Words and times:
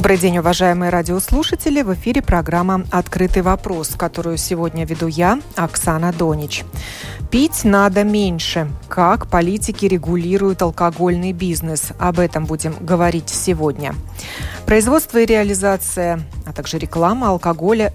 Добрый 0.00 0.16
день, 0.16 0.38
уважаемые 0.38 0.88
радиослушатели. 0.88 1.82
В 1.82 1.92
эфире 1.92 2.22
программа 2.22 2.86
«Открытый 2.90 3.42
вопрос», 3.42 3.90
которую 3.98 4.38
сегодня 4.38 4.86
веду 4.86 5.08
я, 5.08 5.38
Оксана 5.56 6.10
Донич. 6.10 6.64
Пить 7.30 7.64
надо 7.64 8.02
меньше. 8.02 8.70
Как 8.88 9.26
политики 9.26 9.84
регулируют 9.84 10.62
алкогольный 10.62 11.32
бизнес? 11.32 11.92
Об 11.98 12.18
этом 12.18 12.46
будем 12.46 12.74
говорить 12.80 13.28
сегодня. 13.28 13.94
Производство 14.64 15.18
и 15.18 15.26
реализация, 15.26 16.22
а 16.46 16.54
также 16.54 16.78
реклама 16.78 17.28
алкоголя 17.28 17.92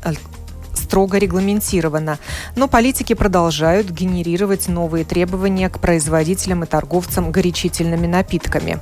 строго 0.96 1.18
регламентировано, 1.18 2.20
но 2.56 2.70
политики 2.70 3.12
продолжают 3.12 3.90
генерировать 3.90 4.70
новые 4.70 5.04
требования 5.04 5.70
к 5.70 5.82
производителям 5.82 6.64
и 6.64 6.68
торговцам 6.68 7.32
горячительными 7.32 8.08
напитками. 8.08 8.80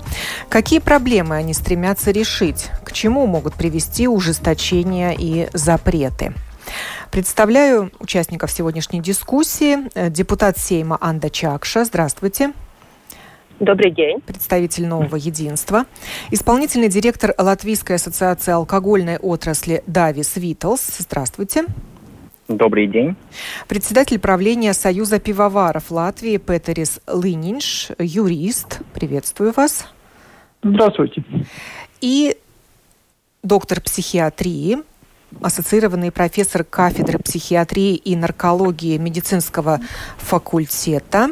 Какие 0.47 0.78
проблемы 0.78 1.36
они 1.36 1.55
стремятся 1.55 2.11
решить? 2.11 2.67
К 2.86 2.92
чему 2.92 3.25
могут 3.25 3.55
привести 3.55 4.08
ужесточения 4.08 5.16
и 5.17 5.50
запреты? 5.53 6.36
Представляю 7.09 7.92
участников 7.97 8.52
сегодняшней 8.52 9.00
дискуссии. 9.00 9.89
Депутат 10.09 10.59
Сейма 10.59 11.00
Анда 11.02 11.31
Чакша. 11.31 11.83
Здравствуйте. 11.83 12.53
Добрый 13.59 13.89
день. 13.89 14.22
Представитель 14.22 14.86
нового 14.86 15.16
единства. 15.16 15.86
Исполнительный 16.30 16.89
директор 16.89 17.33
Латвийской 17.39 17.95
ассоциации 17.95 18.52
алкогольной 18.52 19.17
отрасли 19.17 19.83
Давис 19.88 20.36
Витлс. 20.36 20.98
Здравствуйте. 21.00 21.66
Добрый 22.47 22.88
день. 22.88 23.16
Председатель 23.67 24.19
правления 24.19 24.73
Союза 24.73 25.19
пивоваров 25.19 25.91
Латвии 25.91 26.38
Петерис 26.38 26.99
Лынинш, 27.08 27.91
юрист. 27.97 28.81
Приветствую 28.94 29.53
вас. 29.53 29.88
Здравствуйте. 30.61 31.23
И 32.02 32.36
доктор 33.44 33.80
психиатрии, 33.80 34.77
ассоциированный 35.41 36.11
профессор 36.11 36.64
кафедры 36.64 37.17
психиатрии 37.17 37.95
и 37.95 38.16
наркологии 38.16 38.97
медицинского 38.97 39.80
факультета 40.17 41.30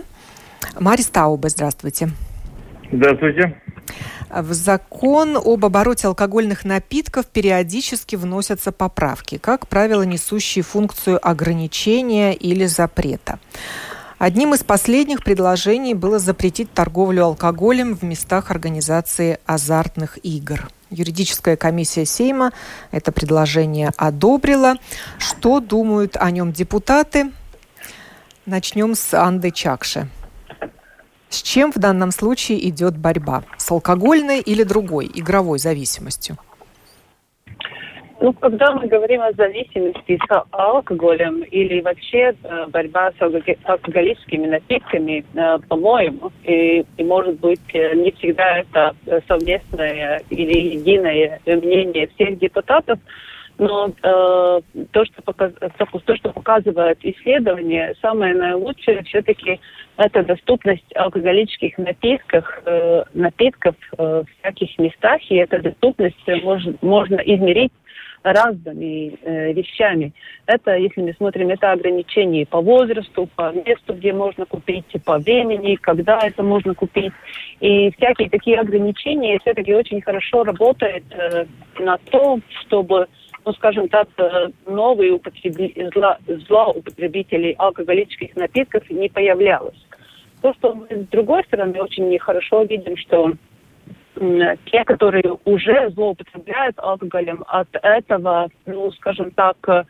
Марис 0.80 1.08
Таубе. 1.08 1.50
Здравствуйте. 1.50 2.10
Здравствуйте. 2.92 3.61
В 4.30 4.54
закон 4.54 5.38
об 5.38 5.66
обороте 5.66 6.08
алкогольных 6.08 6.64
напитков 6.64 7.26
периодически 7.26 8.16
вносятся 8.16 8.72
поправки, 8.72 9.38
как 9.38 9.68
правило, 9.68 10.04
несущие 10.04 10.64
функцию 10.64 11.20
ограничения 11.28 12.34
или 12.34 12.66
запрета. 12.66 13.40
Одним 14.18 14.54
из 14.54 14.64
последних 14.64 15.24
предложений 15.24 15.96
было 15.96 16.20
запретить 16.20 16.72
торговлю 16.72 17.26
алкоголем 17.26 17.96
в 17.96 18.04
местах 18.04 18.52
организации 18.52 19.40
азартных 19.48 20.20
игр. 20.24 20.70
Юридическая 20.92 21.56
комиссия 21.56 22.06
Сейма 22.06 22.52
это 22.92 23.12
предложение 23.12 23.92
одобрила. 23.98 24.76
Что 25.18 25.60
думают 25.60 26.18
о 26.18 26.30
нем 26.30 26.52
депутаты? 26.52 27.32
Начнем 28.46 28.94
с 28.94 29.14
Анды 29.14 29.50
Чакши. 29.50 30.08
С 31.32 31.42
чем 31.42 31.72
в 31.72 31.78
данном 31.78 32.12
случае 32.12 32.68
идет 32.68 32.98
борьба? 32.98 33.44
С 33.58 33.72
алкогольной 33.72 34.42
или 34.42 34.64
другой 34.64 35.10
игровой 35.16 35.60
зависимостью? 35.60 36.36
Ну, 38.20 38.34
когда 38.34 38.74
мы 38.74 38.88
говорим 38.88 39.22
о 39.22 39.32
зависимости 39.32 40.20
с 40.28 40.44
алкоголем 40.52 41.42
или 41.42 41.80
вообще 41.82 42.36
э, 42.44 42.66
борьба 42.68 43.12
с 43.18 43.22
алкоголическими 43.22 44.46
напитками, 44.46 45.26
э, 45.34 45.60
по-моему, 45.70 46.32
и, 46.44 46.86
и, 46.98 47.04
может 47.04 47.40
быть, 47.40 47.62
э, 47.74 47.96
не 47.96 48.12
всегда 48.12 48.60
это 48.60 48.94
совместное 49.28 50.22
или 50.30 50.76
единое 50.76 51.40
мнение 51.48 52.10
всех 52.14 52.38
депутатов, 52.38 53.00
но 53.62 53.90
э, 53.90 54.62
то, 54.92 55.06
что 55.06 55.22
показ... 55.22 55.54
то, 55.78 56.16
что 56.16 56.34
показывает 56.34 56.98
исследование, 57.04 57.94
самое 58.02 58.34
наилучшее 58.34 59.04
все-таки 59.04 59.60
это 59.98 60.24
доступность 60.24 60.96
алкоголических 60.96 61.78
напитков, 61.78 62.44
э, 62.66 63.04
напитков 63.14 63.76
э, 64.00 64.24
в 64.26 64.40
всяких 64.40 64.80
местах, 64.80 65.22
и 65.30 65.36
эта 65.36 65.62
доступность 65.62 66.18
мож, 66.44 66.64
можно 66.82 67.18
измерить 67.18 67.72
разными 68.24 69.20
э, 69.22 69.54
вещами. 69.54 70.12
Это, 70.48 70.76
если 70.76 71.02
мы 71.02 71.14
смотрим, 71.14 71.50
это 71.50 71.72
ограничения 71.72 72.48
по 72.48 72.62
возрасту, 72.62 73.30
по 73.36 73.52
месту, 73.52 73.94
где 73.94 74.12
можно 74.12 74.48
купить, 74.48 74.86
по 75.06 75.20
времени, 75.20 75.76
когда 75.76 76.20
это 76.20 76.42
можно 76.42 76.74
купить. 76.74 77.14
И 77.60 77.92
всякие 77.98 78.30
такие 78.32 78.60
ограничения 78.60 79.38
все-таки 79.40 79.76
очень 79.76 80.02
хорошо 80.02 80.44
работают 80.44 81.04
э, 81.12 81.46
на 81.80 82.00
то, 82.10 82.40
чтобы 82.62 83.08
ну, 83.46 83.54
скажем 83.54 83.88
так, 83.90 84.08
э, 84.18 84.50
новые 84.66 85.14
употребители, 85.14 85.90
зла, 85.94 86.18
злоупотребителей 86.28 87.54
алкоголических 87.54 88.36
напитков 88.36 88.90
не 88.90 89.10
появлялось. 89.10 89.78
То, 90.42 90.54
что 90.56 90.74
мы 90.74 90.88
с 90.90 91.08
другой 91.08 91.44
стороны 91.44 91.82
очень 91.82 92.10
нехорошо 92.10 92.64
видим, 92.64 92.98
что 92.98 93.34
те, 94.66 94.84
которые 94.84 95.38
уже 95.46 95.90
злоупотребляют 95.92 96.78
алкоголем, 96.78 97.44
от 97.48 97.70
этого, 97.82 98.50
ну, 98.66 98.92
скажем 98.92 99.32
так, 99.32 99.58
э, 99.68 99.84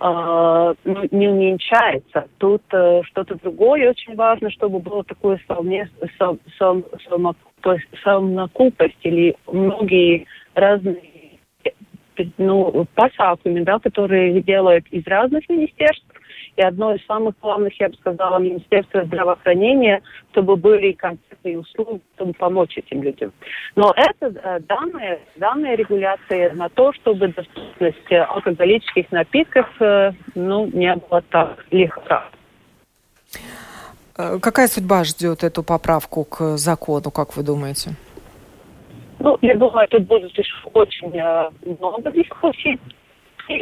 ну, 0.00 1.08
не 1.10 1.28
уменьшается. 1.28 2.26
Тут 2.38 2.62
э, 2.72 3.02
что-то 3.04 3.36
другое 3.36 3.90
очень 3.90 4.16
важно, 4.16 4.50
чтобы 4.50 4.80
было 4.80 5.04
такое 5.04 5.40
совместное, 5.46 6.10
сов, 6.18 6.38
сов, 6.58 6.84
совнокупость 8.02 8.98
или 9.02 9.36
многие 9.46 10.26
разные 10.54 11.11
ну, 12.38 12.86
pasākumi, 12.94 13.64
да, 13.64 13.78
которые 13.78 14.40
делают 14.42 14.86
из 14.88 15.06
разных 15.06 15.48
министерств. 15.48 16.04
И 16.56 16.62
одно 16.62 16.94
из 16.94 17.04
самых 17.06 17.34
главных, 17.40 17.78
я 17.80 17.88
бы 17.88 17.96
сказала, 17.96 18.38
Министерство 18.38 19.04
здравоохранения, 19.04 20.02
чтобы 20.32 20.56
были 20.56 20.92
конкретные 20.92 21.58
услуги, 21.58 22.00
чтобы 22.14 22.34
помочь 22.34 22.76
этим 22.76 23.02
людям. 23.02 23.32
Но 23.74 23.94
это 23.96 24.26
э, 24.26 24.60
данные, 24.60 25.20
данные 25.36 25.76
регуляции 25.76 26.50
на 26.50 26.68
то, 26.68 26.92
чтобы 26.92 27.28
доступность 27.28 28.12
алкоголических 28.12 29.10
напитков 29.12 29.66
э, 29.80 30.12
ну, 30.34 30.66
не 30.66 30.94
была 30.96 31.22
так 31.30 31.64
легка. 31.70 32.28
Э, 34.18 34.38
какая 34.38 34.68
судьба 34.68 35.04
ждет 35.04 35.44
эту 35.44 35.62
поправку 35.62 36.24
к 36.24 36.58
закону, 36.58 37.10
как 37.10 37.34
вы 37.36 37.42
думаете? 37.44 37.96
Ну, 39.18 39.38
я 39.40 39.54
думаю, 39.56 39.88
тут 39.88 40.04
будет 40.04 40.36
еще 40.36 40.52
очень 40.72 41.16
э, 41.16 41.50
много 41.80 42.10
дискуссий, 42.10 42.78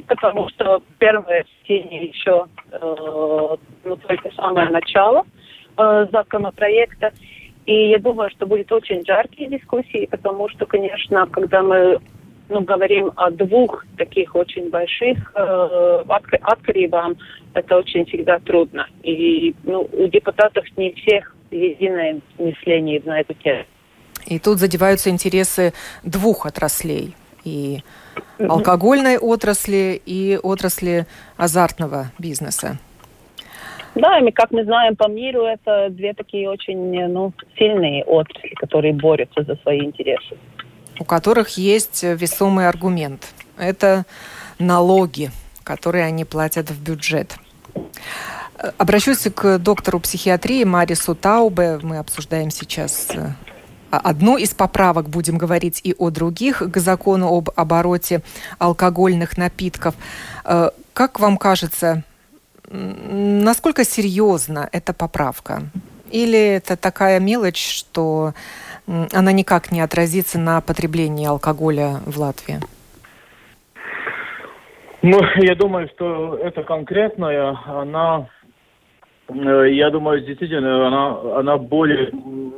потому 0.07 0.49
что 0.51 0.83
первое 0.99 1.45
чтение 1.45 2.07
еще 2.07 2.47
э, 2.73 3.57
ну, 3.85 3.97
только 3.97 4.31
самое 4.35 4.71
начало 4.71 5.25
э, 5.77 6.07
законопроекта. 6.13 7.13
И 7.67 7.91
я 7.91 7.99
думаю, 7.99 8.31
что 8.31 8.47
будет 8.47 8.73
очень 8.73 9.05
жаркие 9.05 9.49
дискуссии, 9.49 10.09
потому 10.11 10.49
что, 10.49 10.67
конечно, 10.67 11.27
когда 11.27 11.63
мы 11.63 12.01
ну, 12.51 12.63
говорим 12.63 13.13
о 13.17 13.31
двух 13.31 13.85
таких 13.97 14.35
очень 14.35 14.71
больших 14.71 15.33
э, 15.35 16.05
открывам, 16.43 17.17
это 17.55 17.77
очень 17.77 18.05
всегда 18.07 18.39
трудно. 18.41 18.87
И 19.03 19.55
ну, 19.65 19.89
у 19.93 20.07
депутатов 20.09 20.65
не 20.77 20.93
всех 20.93 21.35
единое 21.51 22.21
мышление 22.39 23.01
на 23.05 23.21
эту 23.21 23.35
тему. 23.35 23.65
И 24.27 24.39
тут 24.39 24.59
задеваются 24.59 25.11
интересы 25.11 25.73
двух 26.03 26.47
отраслей. 26.47 27.15
И 27.45 27.83
алкогольной 28.39 29.19
отрасли, 29.19 30.01
и 30.05 30.39
отрасли 30.43 31.07
азартного 31.37 32.11
бизнеса. 32.19 32.79
Да, 33.95 34.19
и 34.19 34.31
как 34.31 34.53
мы 34.53 34.65
знаем 34.65 34.95
по 34.95 35.09
миру, 35.09 35.45
это 35.45 35.89
две 35.91 36.15
такие 36.15 36.49
очень 36.49 37.09
ну, 37.09 37.33
сильные 37.59 38.05
отрасли, 38.05 38.55
которые 38.55 38.95
борются 38.95 39.43
за 39.43 39.57
свои 39.57 39.81
интересы. 39.81 40.37
У 40.99 41.05
которых 41.05 41.51
есть 41.57 42.03
весомый 42.03 42.69
аргумент. 42.69 43.35
Это 43.59 44.05
налоги, 44.59 45.31
которые 45.65 46.05
они 46.05 46.25
платят 46.25 46.71
в 46.71 46.83
бюджет. 46.83 47.37
Обращусь 48.79 49.27
к 49.35 49.59
доктору 49.59 49.99
психиатрии 50.01 50.65
Марису 50.65 51.15
Таубе. 51.15 51.79
Мы 51.83 51.99
обсуждаем 51.99 52.51
сейчас 52.51 53.09
э, 53.15 53.31
одну 53.91 54.37
из 54.37 54.55
поправок, 54.55 55.09
будем 55.09 55.39
говорить 55.39 55.81
и 55.85 55.95
о 55.99 56.11
других, 56.11 56.63
к 56.71 56.77
закону 56.79 57.29
об 57.29 57.51
обороте 57.57 58.23
алкогольных 58.59 59.37
напитков. 59.37 59.95
Э, 60.45 60.71
как 60.93 61.21
вам 61.21 61.37
кажется, 61.37 62.03
насколько 62.69 63.85
серьезна 63.85 64.69
эта 64.73 64.93
поправка? 64.93 65.63
Или 66.11 66.39
это 66.39 66.77
такая 66.77 67.21
мелочь, 67.21 67.65
что 67.65 68.35
она 68.87 69.33
никак 69.33 69.71
не 69.71 69.81
отразится 69.81 70.39
на 70.39 70.61
потреблении 70.61 71.27
алкоголя 71.27 72.01
в 72.07 72.19
Латвии? 72.19 72.61
Ну, 75.03 75.19
я 75.37 75.55
думаю, 75.55 75.89
что 75.95 76.37
это 76.37 76.63
конкретная, 76.63 77.57
она, 77.67 78.29
я 79.35 79.91
думаю, 79.91 80.23
действительно, 80.23 80.87
она, 80.87 81.39
она 81.39 81.57
более, 81.57 82.11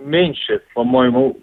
меньше, 0.04 0.62
по-моему, 0.74 1.36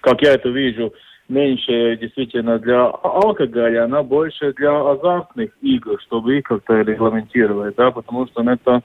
как 0.00 0.22
я 0.22 0.34
это 0.34 0.48
вижу, 0.48 0.92
меньше 1.28 1.96
действительно 2.00 2.58
для 2.58 2.86
алкоголя, 2.86 3.84
она 3.84 4.02
больше 4.02 4.52
для 4.54 4.70
азартных 4.90 5.50
игр, 5.60 6.00
чтобы 6.02 6.38
их 6.38 6.44
как-то 6.44 6.80
регламентировать, 6.80 7.76
да, 7.76 7.90
потому 7.90 8.26
что 8.26 8.42
это, 8.42 8.82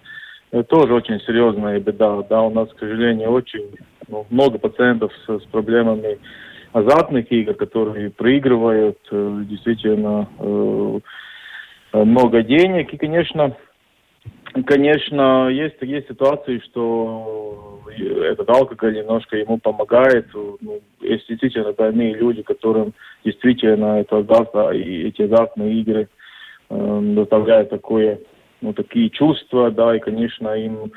это 0.51 0.63
тоже 0.63 0.93
очень 0.93 1.19
серьезная 1.21 1.79
беда, 1.79 2.21
да, 2.29 2.41
у 2.41 2.49
нас, 2.49 2.69
к 2.73 2.79
сожалению, 2.79 3.31
очень 3.31 3.75
ну, 4.07 4.25
много 4.29 4.59
пациентов 4.59 5.11
с, 5.25 5.39
с 5.39 5.45
проблемами 5.45 6.19
азартных 6.73 7.31
игр, 7.31 7.53
которые 7.53 8.09
проигрывают 8.09 8.97
э, 9.11 9.43
действительно 9.45 10.27
э, 10.39 10.99
много 11.93 12.41
денег. 12.41 12.93
И, 12.93 12.97
конечно, 12.97 13.55
конечно, 14.61 15.49
есть, 15.49 15.77
есть 15.81 16.07
ситуации, 16.07 16.59
что 16.59 17.81
этот 17.97 18.49
алкоголь 18.49 18.95
немножко 18.95 19.37
ему 19.37 19.57
помогает. 19.57 20.27
Ну, 20.33 20.81
есть 21.01 21.27
действительно 21.27 21.73
больные 21.73 22.13
люди, 22.13 22.43
которым 22.43 22.93
действительно 23.23 23.99
это 23.99 24.17
азарт, 24.17 24.53
и 24.75 25.07
эти 25.07 25.23
азартные 25.23 25.73
игры 25.81 26.07
э, 26.69 26.99
доставляют 27.15 27.69
такое, 27.69 28.19
ну, 28.61 28.73
такие 28.73 29.09
чувства, 29.09 29.71
да, 29.71 29.95
и, 29.95 29.99
конечно, 29.99 30.49
им 30.49 30.91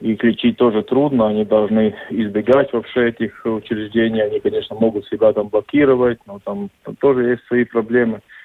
их 0.00 0.22
лечить 0.22 0.56
тоже 0.56 0.82
трудно, 0.82 1.26
они 1.26 1.44
должны 1.44 1.94
избегать 2.10 2.72
вообще 2.72 3.08
этих 3.08 3.44
учреждений, 3.44 4.22
они, 4.22 4.38
конечно, 4.38 4.76
могут 4.76 5.06
себя 5.08 5.32
там 5.32 5.48
блокировать, 5.48 6.20
но 6.26 6.38
там, 6.44 6.70
там 6.84 6.94
тоже 6.96 7.30
есть 7.30 7.44
свои 7.46 7.64
проблемы. 7.64 8.18
Э, 8.18 8.37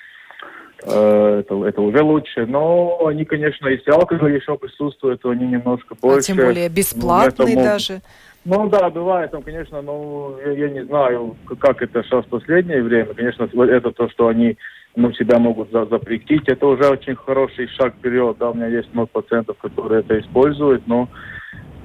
это, 0.85 1.65
это 1.65 1.81
уже 1.81 2.01
лучше. 2.01 2.45
Но 2.45 3.05
они, 3.07 3.25
конечно, 3.25 3.67
если 3.67 3.91
алкоголь 3.91 4.35
еще 4.35 4.57
присутствует, 4.57 5.21
то 5.21 5.29
они 5.29 5.47
немножко 5.47 5.95
больше. 5.95 6.31
А 6.31 6.35
тем 6.35 6.45
более 6.45 6.69
бесплатный 6.69 7.55
ну, 7.55 7.63
даже. 7.63 8.01
Ну 8.45 8.69
да, 8.69 8.89
бывает 8.89 9.31
там, 9.31 9.41
конечно, 9.41 9.81
ну 9.81 10.37
я, 10.45 10.51
я 10.51 10.69
не 10.69 10.85
знаю, 10.85 11.35
как 11.59 11.81
это 11.81 12.03
сейчас 12.03 12.25
в 12.25 12.29
последнее 12.29 12.83
время. 12.83 13.13
Конечно, 13.13 13.49
это 13.63 13.91
то, 13.91 14.09
что 14.09 14.27
они 14.27 14.57
ну, 14.95 15.13
себя 15.13 15.39
могут 15.39 15.71
за, 15.71 15.85
запретить, 15.85 16.47
это 16.47 16.67
уже 16.67 16.87
очень 16.89 17.15
хороший 17.15 17.67
шаг 17.67 17.95
вперед. 17.95 18.37
Да, 18.39 18.51
у 18.51 18.53
меня 18.53 18.67
есть 18.67 18.93
много 18.93 19.07
пациентов, 19.07 19.57
которые 19.57 20.01
это 20.01 20.19
используют, 20.19 20.85
но 20.87 21.07
Э, 21.07 21.33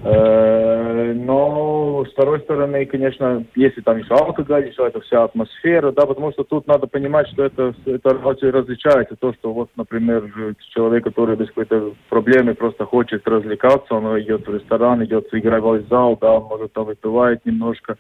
но 0.05 2.05
с 2.05 2.13
второй 2.13 2.41
стороны, 2.41 2.87
конечно, 2.87 3.45
если 3.57 3.81
там 3.81 3.99
еще 3.99 4.15
алкоголь, 4.15 4.69
еще 4.69 4.87
это 4.87 5.01
вся 5.01 5.25
атмосфера, 5.25 5.93
да, 5.93 6.07
потому 6.07 6.33
что 6.33 6.45
тут 6.45 6.67
надо 6.67 6.87
понимать, 6.87 7.29
что 7.29 7.45
это, 7.45 7.75
это 7.85 8.11
различается. 8.11 9.17
То, 9.17 9.33
что 9.35 9.53
вот, 9.53 9.71
например, 9.77 10.55
человек, 10.75 11.05
который 11.05 11.37
без 11.37 11.49
какой-то 11.49 11.95
проблемы 12.09 12.55
просто 12.55 12.85
хочет 12.85 13.27
развлекаться, 13.27 13.95
он 13.95 14.21
идет 14.21 14.47
в 14.47 14.55
ресторан, 14.55 15.05
идет 15.05 15.31
в 15.31 15.37
игровой 15.37 15.85
зал, 15.91 16.17
да, 16.21 16.39
может 16.39 16.73
там 16.73 16.85
выпивает 16.85 17.45
немножко, 17.45 17.97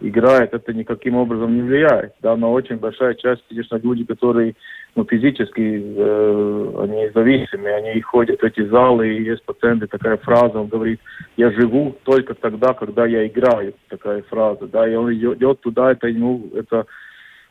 играет, 0.00 0.52
это 0.52 0.74
никаким 0.74 1.16
образом 1.16 1.54
не 1.54 1.62
влияет, 1.62 2.12
да, 2.20 2.36
но 2.36 2.52
очень 2.52 2.76
большая 2.76 3.14
часть, 3.14 3.42
конечно, 3.48 3.76
люди, 3.76 4.04
которые 4.04 4.54
ну, 4.94 5.04
физически 5.04 5.94
э, 5.96 6.72
они 6.82 7.10
зависимы, 7.14 7.70
они 7.70 8.00
ходят 8.00 8.40
в 8.40 8.44
эти 8.44 8.64
залы, 8.66 9.08
и 9.08 9.22
есть 9.22 9.44
пациенты, 9.44 9.86
такая 9.86 10.16
фраза, 10.16 10.58
он 10.58 10.68
говорит, 10.68 11.00
я 11.36 11.50
живу 11.52 11.96
только 12.04 12.34
тогда, 12.34 12.74
когда 12.74 13.06
я 13.06 13.26
играю, 13.26 13.74
такая 13.88 14.22
фраза, 14.22 14.66
да, 14.66 14.88
и 14.88 14.94
он 14.94 15.12
идет 15.14 15.60
туда, 15.60 15.92
это 15.92 16.08
ему, 16.08 16.48
это, 16.54 16.86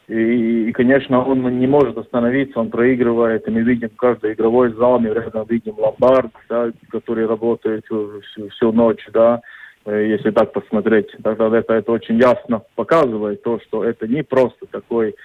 и, 0.08 0.70
и, 0.70 0.72
конечно, 0.74 1.24
он 1.24 1.60
не 1.60 1.68
может 1.68 1.98
остановиться, 1.98 2.60
он 2.60 2.70
проигрывает, 2.70 3.48
и 3.48 3.52
мы 3.52 3.62
видим 3.62 3.90
каждый 3.96 4.34
игровой 4.34 4.74
зал, 4.74 5.00
мы 5.00 5.10
рядом 5.10 5.46
видим 5.48 5.76
ломбард, 5.78 6.32
да, 6.50 6.72
который 6.90 7.28
работает 7.28 7.86
всю, 7.86 8.22
всю 8.50 8.72
ночь, 8.72 9.06
да, 9.14 9.42
если 9.86 10.32
так 10.32 10.52
посмотреть, 10.52 11.16
тогда 11.24 11.48
это, 11.58 11.74
это 11.74 11.94
очень 11.94 12.18
ясно 12.18 12.62
показывает 12.76 13.42
то, 13.44 13.58
что 13.62 13.86
это 13.86 14.06
не 14.06 14.22
просто 14.22 14.66
такой 14.70 15.16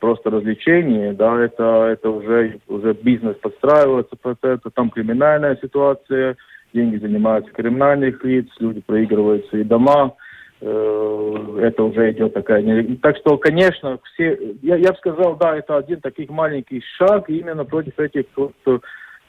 просто 0.00 0.30
развлечение, 0.30 1.12
да, 1.12 1.40
это, 1.40 1.88
это 1.92 2.10
уже, 2.10 2.58
уже 2.68 2.92
бизнес 2.92 3.36
подстраивается 3.36 4.16
под 4.20 4.38
это, 4.42 4.70
там 4.70 4.90
криминальная 4.90 5.58
ситуация, 5.60 6.36
деньги 6.72 6.96
занимаются 6.98 7.52
криминальных 7.52 8.22
лиц, 8.24 8.46
люди 8.58 8.80
проигрывают 8.80 9.46
свои 9.46 9.64
дома, 9.64 10.14
э, 10.60 11.58
это 11.62 11.82
уже 11.84 12.12
идет 12.12 12.34
такая... 12.34 12.62
Так 13.02 13.16
что, 13.16 13.38
конечно, 13.38 13.98
все, 14.12 14.56
я, 14.62 14.76
я 14.76 14.92
бы 14.92 14.98
сказал, 14.98 15.36
да, 15.36 15.56
это 15.56 15.78
один 15.78 16.00
таких 16.00 16.28
маленький 16.28 16.82
шаг 16.98 17.28
именно 17.30 17.64
против 17.64 17.98
этих 17.98 18.26
вот, 18.36 18.52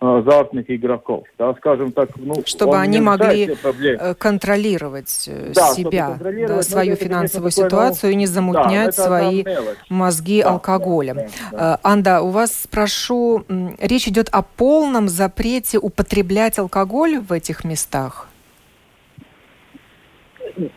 азартных 0.02 0.70
игроков, 0.70 1.26
да, 1.38 1.54
скажем 1.54 1.92
так, 1.92 2.10
ну, 2.16 2.42
чтобы 2.46 2.78
они 2.78 3.00
могли 3.00 3.56
э, 3.56 4.16
контролировать 4.16 5.26
э, 5.28 5.52
да, 5.54 5.74
себя, 5.74 6.08
контролировать, 6.08 6.58
да, 6.58 6.64
свою 6.64 6.94
это, 6.94 7.06
финансовую 7.06 7.52
конечно, 7.52 7.68
ситуацию 7.68 7.96
такое, 7.96 8.10
ну, 8.10 8.14
и 8.14 8.16
не 8.16 8.26
замутнять 8.26 8.96
да, 8.98 9.04
свои 9.04 9.46
мозги 9.90 10.42
да, 10.42 10.50
алкоголем. 10.50 11.18
Да, 11.18 11.28
да. 11.52 11.74
Э, 11.76 11.78
Анда, 11.84 12.22
у 12.22 12.30
вас 12.30 12.52
спрошу, 12.64 13.44
речь 13.80 14.08
идет 14.08 14.30
о 14.32 14.42
полном 14.42 15.08
запрете 15.08 15.78
употреблять 15.78 16.58
алкоголь 16.58 17.20
в 17.20 17.32
этих 17.32 17.64
местах? 17.64 18.31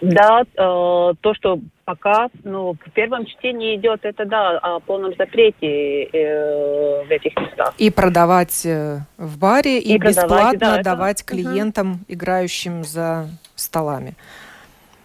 Да, 0.01 0.43
э, 0.43 1.15
то, 1.21 1.35
что 1.35 1.59
пока 1.85 2.29
ну, 2.43 2.75
в 2.75 2.91
первом 2.93 3.27
чтении 3.27 3.77
идет, 3.77 4.05
это 4.05 4.25
да, 4.25 4.59
о 4.59 4.81
полном 4.81 5.15
запрете 5.17 6.05
э, 6.05 7.05
в 7.05 7.11
этих 7.11 7.37
местах. 7.37 7.75
И 7.79 7.91
продавать 7.91 8.65
э, 8.65 9.01
в 9.17 9.39
баре, 9.39 9.79
и, 9.81 9.95
и 9.95 9.99
бесплатно 9.99 10.59
да, 10.59 10.83
давать 10.83 11.23
это... 11.23 11.31
клиентам, 11.33 11.93
угу. 11.93 12.01
играющим 12.09 12.85
за 12.85 13.29
столами. 13.55 14.15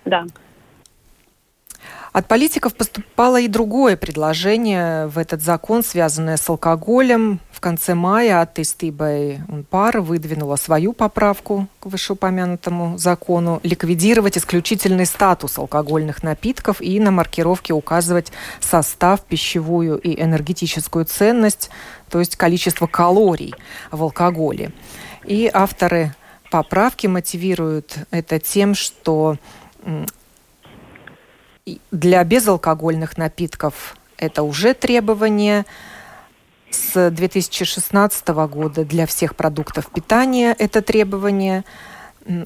Да. 0.06 0.26
От 2.12 2.28
политиков 2.28 2.76
поступало 2.76 3.40
и 3.40 3.48
другое 3.48 3.96
предложение 3.96 5.08
в 5.08 5.18
этот 5.18 5.42
закон, 5.42 5.84
связанное 5.84 6.38
с 6.38 6.50
алкоголем. 6.50 7.40
В 7.60 7.62
конце 7.62 7.94
мая 7.94 8.40
от 8.40 8.58
Истибай 8.58 9.42
Унпар 9.50 10.00
выдвинула 10.00 10.56
свою 10.56 10.94
поправку 10.94 11.68
к 11.82 11.88
вышеупомянутому 11.88 12.98
закону 12.98 13.60
ликвидировать 13.64 14.38
исключительный 14.38 15.06
статус 15.06 15.58
алкогольных 15.58 16.24
напитков 16.24 16.82
и 16.82 16.98
на 17.02 17.12
маркировке 17.12 17.74
указывать 17.74 18.32
состав, 18.62 19.26
пищевую 19.26 19.98
и 19.98 20.24
энергетическую 20.24 21.04
ценность, 21.04 21.70
то 22.10 22.20
есть 22.20 22.38
количество 22.38 22.88
калорий 22.88 23.54
в 23.92 24.04
алкоголе. 24.04 24.72
И 25.26 25.52
авторы 25.54 26.16
поправки 26.52 27.08
мотивируют 27.08 27.98
это 28.10 28.40
тем, 28.40 28.74
что 28.74 29.36
для 31.92 32.24
безалкогольных 32.24 33.18
напитков 33.18 33.98
это 34.16 34.44
уже 34.44 34.74
требование. 34.74 35.66
С 36.72 37.10
2016 37.10 38.28
года 38.28 38.86
для 38.86 39.06
всех 39.06 39.36
продуктов 39.36 39.90
питания 39.92 40.56
это 40.58 40.82
требование 40.82 41.64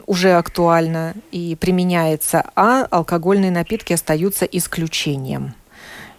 уже 0.05 0.33
актуально 0.33 1.13
и 1.31 1.55
применяется, 1.55 2.43
а 2.55 2.85
алкогольные 2.89 3.51
напитки 3.51 3.93
остаются 3.93 4.45
исключением. 4.45 5.53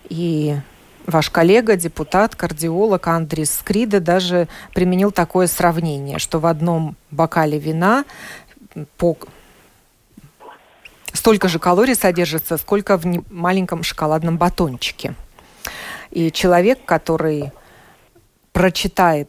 И 0.08 0.56
ваш 1.06 1.30
коллега, 1.30 1.76
депутат, 1.76 2.36
кардиолог 2.36 3.06
Андрис 3.06 3.54
Скрида 3.54 4.00
даже 4.00 4.48
применил 4.74 5.10
такое 5.10 5.46
сравнение, 5.46 6.18
что 6.18 6.40
в 6.40 6.46
одном 6.46 6.96
бокале 7.10 7.58
вина 7.58 8.04
по 8.98 9.16
столько 11.12 11.48
же 11.48 11.58
калорий 11.58 11.94
содержится, 11.94 12.58
сколько 12.58 12.98
в 12.98 13.04
маленьком 13.32 13.82
шоколадном 13.82 14.36
батончике. 14.36 15.14
И 16.10 16.30
человек, 16.30 16.84
который 16.84 17.50
прочитает 18.54 19.28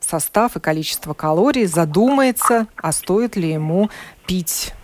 состав 0.00 0.56
и 0.56 0.60
количество 0.60 1.14
калорий, 1.14 1.64
задумается, 1.66 2.66
а 2.76 2.92
стоит 2.92 3.36
ли 3.36 3.52
ему 3.52 3.88
пить, 4.26 4.74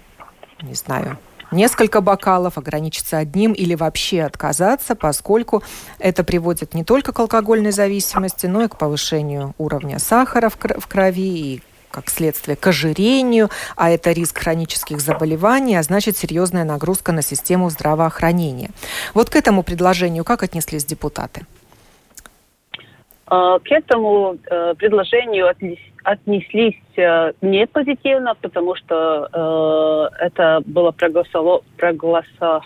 не 0.63 0.75
знаю, 0.75 1.19
несколько 1.51 2.01
бокалов, 2.01 2.57
ограничиться 2.57 3.19
одним 3.19 3.53
или 3.53 3.75
вообще 3.75 4.23
отказаться, 4.23 4.95
поскольку 4.95 5.63
это 5.99 6.23
приводит 6.23 6.75
не 6.75 6.85
только 6.85 7.13
к 7.13 7.19
алкогольной 7.19 7.73
зависимости, 7.73 8.47
но 8.47 8.63
и 8.63 8.69
к 8.69 8.77
повышению 8.77 9.55
уровня 9.59 9.99
сахара 9.99 10.51
в 10.51 10.87
крови 10.87 11.55
и 11.55 11.63
как 11.91 12.11
следствие 12.11 12.57
к 12.57 12.67
ожирению, 12.67 13.51
а 13.77 13.91
это 13.91 14.13
риск 14.13 14.39
хронических 14.39 15.01
заболеваний, 15.01 15.77
а 15.77 15.83
значит 15.83 16.17
серьезная 16.17 16.65
нагрузка 16.65 17.13
на 17.13 17.23
систему 17.23 17.71
здравоохранения. 17.71 18.71
Вот 19.15 19.31
к 19.31 19.37
этому 19.37 19.63
предложению 19.63 20.25
как 20.25 20.43
отнеслись 20.43 20.85
депутаты? 20.85 21.47
А, 23.27 23.59
к 23.59 23.71
этому 23.71 24.37
э, 24.51 24.75
предложению 24.77 25.49
отнеслись 26.03 26.81
э, 26.97 27.33
не 27.41 27.67
позитивно, 27.67 28.35
потому 28.35 28.75
что 28.77 30.11
э, 30.21 30.25
это 30.27 30.63
было 30.67 30.91
проголосовано, 30.91 31.63
проголосовано, 31.77 32.65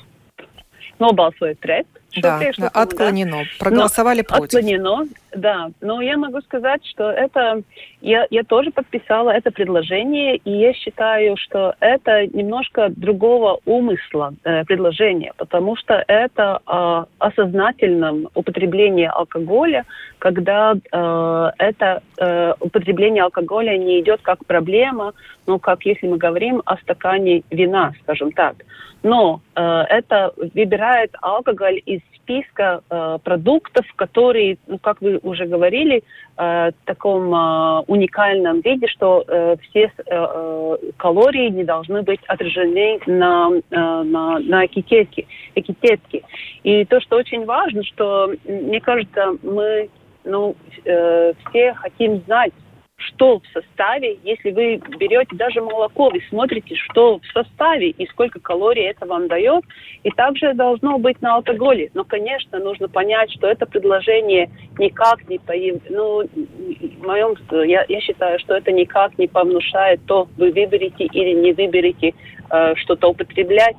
nobalsoja 0.99 1.55
pret. 1.55 1.87
Да, 2.23 2.41
да, 2.57 2.69
отклонено. 2.69 3.43
Проголосовали 3.59 4.19
но, 4.19 4.37
против. 4.37 4.59
Отклонено, 4.59 5.05
да. 5.35 5.71
Но 5.81 6.01
я 6.01 6.17
могу 6.17 6.41
сказать, 6.43 6.85
что 6.87 7.11
это... 7.11 7.63
Я, 8.01 8.27
я 8.31 8.45
тоже 8.45 8.71
подписала 8.71 9.31
это 9.31 9.51
предложение, 9.51 10.37
и 10.37 10.51
я 10.51 10.73
считаю, 10.73 11.37
что 11.37 11.75
это 11.81 12.27
немножко 12.27 12.91
другого 12.91 13.59
умысла 13.65 14.35
э, 14.45 14.65
предложение, 14.65 15.33
потому 15.37 15.77
что 15.77 16.05
это 16.07 16.61
э, 16.65 16.71
о 16.71 17.31
сознательном 17.35 18.29
употреблении 18.35 19.11
алкоголя, 19.13 19.85
когда 20.19 20.75
э, 20.75 21.51
это 21.59 22.03
э, 22.19 22.55
употребление 22.61 23.25
алкоголя 23.25 23.77
не 23.77 24.01
идет 24.01 24.21
как 24.23 24.45
проблема, 24.47 25.13
но 25.47 25.59
как 25.59 25.85
если 25.85 26.07
мы 26.07 26.19
говорим 26.19 26.63
о 26.65 26.77
стакане 26.77 27.43
вина, 27.51 27.93
скажем 28.03 28.33
так. 28.33 28.57
Но 29.03 29.41
э, 29.55 29.63
это 29.89 30.33
выбирает 30.55 31.15
алкоголь 31.21 31.81
из 31.87 32.01
списка 32.29 32.83
э, 32.91 33.19
продуктов, 33.25 33.87
которые, 33.97 34.59
ну, 34.67 34.79
как 34.79 35.01
вы 35.01 35.19
уже 35.23 35.47
говорили, 35.47 36.03
э, 36.37 36.71
в 36.71 36.85
таком 36.85 37.35
э, 37.35 37.85
уникальном 37.87 38.61
виде, 38.61 38.87
что 38.89 39.25
э, 39.27 39.57
все 39.63 39.85
э, 39.85 39.91
э, 40.07 40.77
калории 40.99 41.49
не 41.49 41.65
должны 41.65 42.03
быть 42.03 42.21
отражены 42.27 43.01
на, 43.07 43.51
э, 43.71 43.77
на, 44.03 44.39
на 44.41 44.67
этикетке, 44.67 45.27
этикетке. 45.55 46.23
И 46.65 46.85
то, 46.85 47.01
что 47.01 47.17
очень 47.17 47.47
важно, 47.47 47.83
что, 47.85 48.31
мне 48.45 48.81
кажется, 48.81 49.37
мы 49.43 49.89
ну, 50.25 50.55
э, 50.85 51.33
все 51.49 51.73
хотим 51.75 52.21
знать, 52.27 52.53
что 52.99 53.39
в 53.39 53.47
составе, 53.53 54.19
если 54.25 54.51
вы 54.51 54.77
берете 54.99 55.37
даже 55.37 55.61
молоко, 55.61 56.11
вы 56.11 56.21
смотрите, 56.29 56.75
что 56.75 57.21
в 57.21 57.27
составе 57.33 57.91
и 57.91 58.07
сколько 58.09 58.41
калорий 58.41 58.89
это 58.89 59.07
вам 59.07 59.29
дает, 59.29 59.65
и 60.03 60.11
также 60.11 60.53
должно 60.55 60.99
быть 60.99 61.23
на 61.23 61.37
алкоголе. 61.37 61.91
Но, 61.95 62.05
конечно, 62.05 62.59
нужно 62.59 62.89
понять, 62.89 63.31
что 63.33 63.47
это 63.47 63.67
предложение 63.67 64.51
никак 64.79 65.29
не 65.29 65.39
поив... 65.39 65.81
ну, 65.89 66.23
в 66.27 67.07
моем, 67.07 67.37
я, 67.67 67.85
я 67.89 68.01
считаю, 68.01 68.39
что 68.41 68.55
это 68.55 68.73
никак 68.73 69.17
не 69.17 69.29
повнушает 69.29 70.01
то, 70.07 70.29
вы 70.37 70.51
выберете 70.51 71.05
или 71.05 71.35
не 71.35 71.53
выберете 71.53 72.15
э, 72.51 72.75
что-то 72.77 73.09
употреблять, 73.09 73.77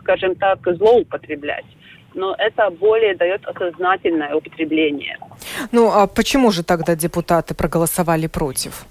скажем 0.00 0.34
так, 0.34 0.58
злоупотреблять 0.64 1.66
но 2.14 2.34
это 2.38 2.70
более 2.70 3.14
дает 3.14 3.44
осознательное 3.46 4.34
употребление. 4.34 5.18
Ну 5.72 5.90
а 5.90 6.06
почему 6.06 6.50
же 6.50 6.62
тогда 6.62 6.94
депутаты 6.94 7.54
проголосовали 7.54 8.26
против? 8.26 8.86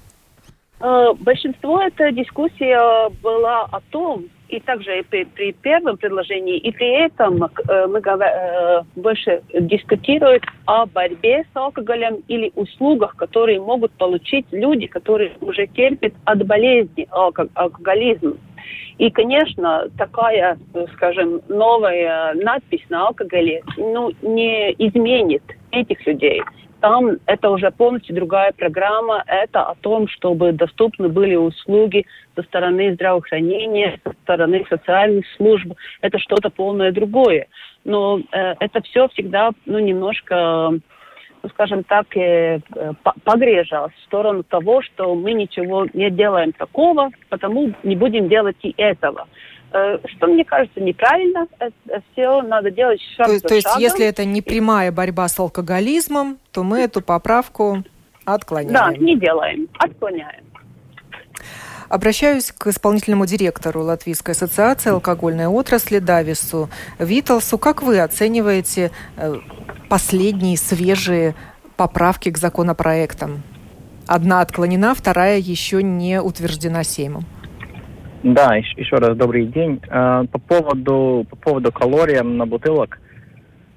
Э, 0.79 1.13
большинство 1.19 1.81
эта 1.81 2.11
дискуссия 2.11 3.09
была 3.21 3.67
о 3.71 3.79
том, 3.91 4.25
и 4.51 4.59
также 4.59 4.99
и 4.99 5.03
при, 5.03 5.23
при 5.23 5.53
первом 5.53 5.97
предложении, 5.97 6.57
и 6.57 6.71
при 6.71 7.05
этом 7.05 7.43
э, 7.43 7.87
мы 7.87 7.99
э, 7.99 8.81
больше 8.95 9.41
дискутируем 9.53 10.41
о 10.65 10.85
борьбе 10.85 11.45
с 11.53 11.55
алкоголем 11.55 12.17
или 12.27 12.51
услугах, 12.55 13.15
которые 13.15 13.61
могут 13.61 13.91
получить 13.93 14.45
люди, 14.51 14.87
которые 14.87 15.31
уже 15.41 15.67
терпят 15.67 16.13
от 16.25 16.45
болезни 16.45 17.07
алкоголизм. 17.11 18.37
И, 18.97 19.09
конечно, 19.09 19.87
такая, 19.97 20.57
скажем, 20.93 21.41
новая 21.47 22.33
надпись 22.35 22.85
на 22.89 23.07
алкоголе 23.07 23.63
ну, 23.77 24.11
не 24.21 24.71
изменит 24.73 25.43
этих 25.71 26.05
людей. 26.05 26.41
Там 26.81 27.17
это 27.27 27.51
уже 27.51 27.69
полностью 27.69 28.15
другая 28.15 28.51
программа. 28.53 29.23
Это 29.27 29.61
о 29.63 29.75
том, 29.75 30.07
чтобы 30.07 30.51
доступны 30.51 31.09
были 31.09 31.35
услуги 31.35 32.05
со 32.35 32.41
стороны 32.41 32.93
здравоохранения, 32.95 33.99
со 34.03 34.13
стороны 34.23 34.65
социальных 34.67 35.25
служб. 35.37 35.73
Это 36.01 36.17
что-то 36.17 36.49
полное 36.49 36.91
другое. 36.91 37.47
Но 37.83 38.19
э, 38.31 38.55
это 38.59 38.81
все 38.81 39.07
всегда 39.09 39.51
ну, 39.65 39.77
немножко 39.77 40.79
скажем 41.49 41.83
так, 41.83 42.15
э, 42.15 42.59
погрежа 43.23 43.87
в 43.87 44.05
сторону 44.05 44.43
того, 44.43 44.81
что 44.81 45.15
мы 45.15 45.33
ничего 45.33 45.85
не 45.93 46.09
делаем 46.11 46.51
такого, 46.53 47.09
потому 47.29 47.73
не 47.83 47.95
будем 47.95 48.29
делать 48.29 48.57
и 48.61 48.73
этого. 48.77 49.27
Э, 49.73 49.97
что 50.05 50.27
мне 50.27 50.43
кажется 50.43 50.79
неправильно, 50.81 51.47
все 52.11 52.41
надо 52.41 52.71
делать 52.71 53.01
шаг 53.15 53.27
то, 53.27 53.33
за 53.33 53.47
то 53.47 53.55
есть, 53.55 53.67
если 53.79 54.05
это 54.05 54.25
не 54.25 54.41
прямая 54.41 54.91
борьба 54.91 55.27
с 55.27 55.39
алкоголизмом, 55.39 56.37
то 56.51 56.63
мы 56.63 56.79
эту 56.79 57.01
поправку 57.01 57.83
отклоняем. 58.25 58.73
Да, 58.73 58.93
не 58.97 59.17
делаем, 59.17 59.67
отклоняем. 59.77 60.45
Обращаюсь 61.91 62.53
к 62.57 62.67
исполнительному 62.67 63.25
директору 63.25 63.81
Латвийской 63.81 64.31
ассоциации 64.31 64.91
алкогольной 64.91 65.47
отрасли 65.47 65.99
Давису 65.99 66.69
Виталсу. 66.99 67.57
Как 67.57 67.83
вы 67.83 67.99
оцениваете 67.99 68.91
э, 69.17 69.35
последние 69.89 70.55
свежие 70.55 71.35
поправки 71.75 72.31
к 72.31 72.37
законопроектам? 72.37 73.43
Одна 74.07 74.39
отклонена, 74.39 74.95
вторая 74.95 75.37
еще 75.37 75.83
не 75.83 76.21
утверждена 76.21 76.85
Сеймом. 76.85 77.25
Да, 78.23 78.55
еще 78.55 78.95
раз 78.95 79.17
добрый 79.17 79.47
день. 79.47 79.81
Э, 79.89 80.23
по 80.31 80.39
поводу, 80.39 81.27
по 81.29 81.35
поводу 81.35 81.73
калорий 81.73 82.21
на 82.21 82.45
бутылок, 82.45 83.00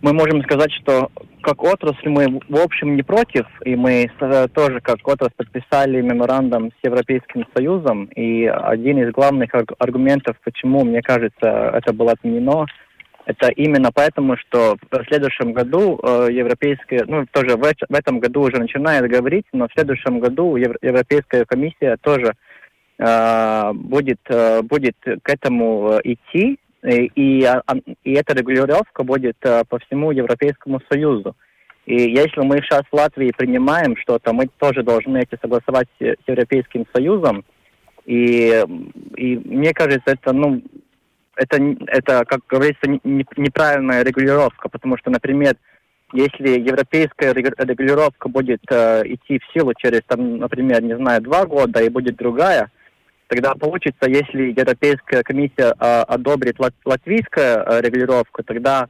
мы 0.04 0.12
можем 0.12 0.42
сказать, 0.42 0.70
что 0.73 1.11
как 1.40 1.62
отрасль 1.64 2.11
мы 2.11 2.38
в 2.50 2.61
общем 2.61 2.94
не 2.94 3.02
против, 3.02 3.46
и 3.64 3.75
мы 3.75 4.11
тоже 4.54 4.80
как 4.82 4.99
отрасль 5.08 5.32
подписали 5.34 6.02
меморандум 6.02 6.73
с 6.73 6.84
Европейским 6.87 7.46
Союзом, 7.56 8.04
и 8.14 8.44
один 8.44 8.99
из 8.99 9.12
главных 9.12 9.50
аргументов, 9.78 10.37
почему, 10.44 10.84
мне 10.84 11.00
кажется, 11.00 11.49
это 11.75 11.94
было 11.94 12.12
отменено, 12.12 12.66
это 13.25 13.49
именно 13.49 13.90
поэтому, 13.94 14.37
что 14.37 14.76
в 14.90 15.04
следующем 15.08 15.54
году 15.54 15.99
э, 16.02 16.28
европейская, 16.32 17.04
ну 17.06 17.25
тоже 17.32 17.56
в, 17.56 17.62
в 17.62 17.94
этом 17.94 18.20
году 18.20 18.42
уже 18.42 18.58
начинает 18.58 19.11
говорить, 19.11 19.46
но 19.54 19.68
в 19.68 19.73
следующем 19.73 20.20
году 20.20 20.56
Европейская 20.56 21.46
комиссия 21.46 21.96
тоже 22.02 22.34
э, 22.99 23.73
будет 23.73 24.20
э, 24.28 24.61
будет 24.61 24.96
к 25.00 25.30
этому 25.30 25.99
идти 26.04 26.58
и, 26.85 27.11
и, 27.14 27.45
а, 27.45 27.62
эта 28.05 28.35
регулировка 28.35 29.05
будет 29.05 29.37
э, 29.43 29.64
по 29.69 29.79
всему 29.79 30.11
Европейскому 30.11 30.81
Союзу. 30.91 31.35
И 31.87 31.95
если 31.95 32.41
мы 32.43 32.59
сейчас 32.59 32.83
в 32.91 32.95
Латвии 32.95 33.33
принимаем 33.37 33.97
что-то, 33.97 34.33
мы 34.33 34.49
тоже 34.59 34.83
должны 34.83 35.19
эти 35.19 35.38
согласовать 35.41 35.88
с 35.99 36.17
Европейским 36.26 36.87
Союзом. 36.95 37.45
И, 38.07 38.64
и 39.17 39.37
мне 39.37 39.73
кажется, 39.73 40.03
это, 40.07 40.33
ну, 40.35 40.62
это, 41.37 41.57
это, 41.87 42.25
как 42.26 42.41
говорится, 42.49 42.87
неправильная 43.03 44.03
регулировка, 44.03 44.69
потому 44.69 44.99
что, 44.99 45.11
например, 45.11 45.57
если 46.12 46.61
европейская 46.61 47.33
регулировка 47.33 48.29
будет 48.29 48.61
э, 48.71 49.03
идти 49.07 49.38
в 49.38 49.53
силу 49.53 49.73
через, 49.75 50.03
там, 50.07 50.37
например, 50.37 50.83
не 50.83 50.97
знаю, 50.97 51.23
два 51.23 51.45
года 51.45 51.83
и 51.83 51.88
будет 51.88 52.17
другая, 52.17 52.71
Тогда 53.28 53.54
получится, 53.54 54.09
если 54.09 54.52
Европейская 54.57 55.23
комиссия 55.23 55.75
э, 55.78 56.02
одобрит 56.09 56.59
лат 56.59 56.75
латвийскую 56.85 57.64
э, 57.64 57.81
регулировку, 57.81 58.43
тогда 58.43 58.87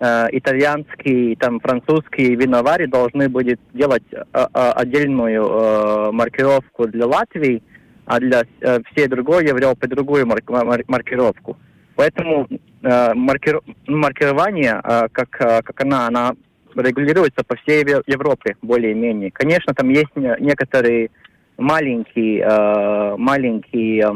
э, 0.00 0.26
итальянские, 0.32 1.36
там, 1.36 1.60
французские 1.60 2.34
виновари 2.34 2.86
должны 2.86 3.28
будет 3.28 3.60
делать 3.72 4.02
э, 4.12 4.22
отдельную 4.32 5.46
э, 5.46 6.10
маркировку 6.12 6.88
для 6.88 7.06
Латвии, 7.06 7.62
а 8.06 8.18
для 8.18 8.42
э, 8.60 8.80
всей 8.90 9.06
другой 9.06 9.46
Европы 9.46 9.86
другую 9.86 10.26
марк 10.26 10.48
мар 10.50 10.82
маркировку. 10.88 11.56
Поэтому 11.94 12.48
э, 12.82 13.14
маркир 13.14 13.60
маркирование, 13.86 14.80
э, 14.82 15.08
как, 15.12 15.40
э, 15.40 15.62
как 15.62 15.80
она, 15.82 16.06
она 16.06 16.32
регулируется 16.74 17.44
по 17.44 17.56
всей 17.56 17.80
Европе 18.06 18.56
более-менее. 18.62 19.30
Конечно, 19.30 19.74
там 19.74 19.88
есть 19.88 20.14
некоторые 20.16 21.10
маленькие, 21.58 22.40
э, 22.40 23.16
маленькие 23.16 24.00
э, 24.00 24.06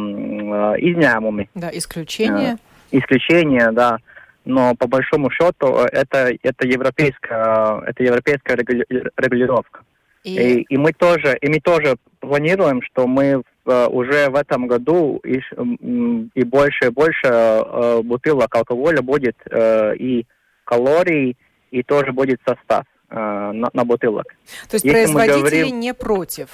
изъявами. 0.78 1.50
Да, 1.54 1.70
исключения. 1.72 2.56
Э, 2.90 2.98
исключения, 2.98 3.70
да. 3.72 3.98
Но 4.44 4.74
по 4.74 4.88
большому 4.88 5.30
счету 5.30 5.66
это, 5.92 6.32
это, 6.42 6.66
европейская, 6.66 7.82
это 7.86 8.02
европейская 8.02 8.56
регулировка. 8.56 9.80
И... 10.24 10.34
И, 10.34 10.62
и 10.62 10.76
мы 10.76 10.92
тоже, 10.92 11.36
и 11.40 11.48
мы 11.48 11.60
тоже 11.60 11.96
планируем, 12.20 12.80
что 12.82 13.06
мы 13.06 13.42
э, 13.66 13.86
уже 13.86 14.30
в 14.30 14.36
этом 14.36 14.68
году 14.68 15.20
и, 15.24 15.40
и 16.34 16.44
больше 16.44 16.86
и 16.86 16.90
больше 16.90 17.26
э, 17.26 18.00
бутылок 18.02 18.54
алкоголя 18.54 19.02
будет 19.02 19.36
э, 19.50 19.96
и 19.96 20.26
калорий, 20.64 21.36
и 21.72 21.82
тоже 21.82 22.12
будет 22.12 22.40
состав 22.46 22.84
э, 23.10 23.14
на, 23.16 23.68
на 23.72 23.84
бутылок. 23.84 24.26
То 24.68 24.76
есть 24.76 24.84
Если 24.84 24.90
производители 24.90 25.40
говорим, 25.40 25.80
не 25.80 25.92
против 25.92 26.48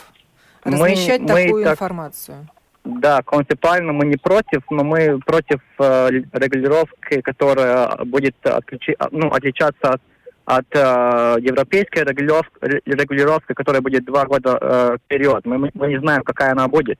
размещать 0.72 1.20
мы, 1.20 1.26
такую 1.26 1.64
мы 1.64 1.70
информацию? 1.70 2.48
Да, 2.84 3.22
концептуально 3.22 3.92
мы 3.92 4.06
не 4.06 4.16
против, 4.16 4.62
но 4.70 4.82
мы 4.82 5.18
против 5.20 5.60
э, 5.78 6.10
регулировки, 6.32 7.20
которая 7.20 7.96
будет 8.04 8.34
отключи, 8.44 8.96
ну, 9.10 9.28
отличаться 9.28 9.94
от 9.94 10.02
от 10.48 10.64
э, 10.72 11.36
европейской 11.42 12.04
регулировки, 12.04 12.50
регулировки, 12.86 13.52
которая 13.52 13.82
будет 13.82 14.06
два 14.06 14.24
года 14.24 14.58
э, 14.58 14.96
вперед. 15.04 15.44
Мы, 15.44 15.70
мы 15.74 15.88
не 15.88 16.00
знаем, 16.00 16.22
какая 16.22 16.52
она 16.52 16.68
будет. 16.68 16.98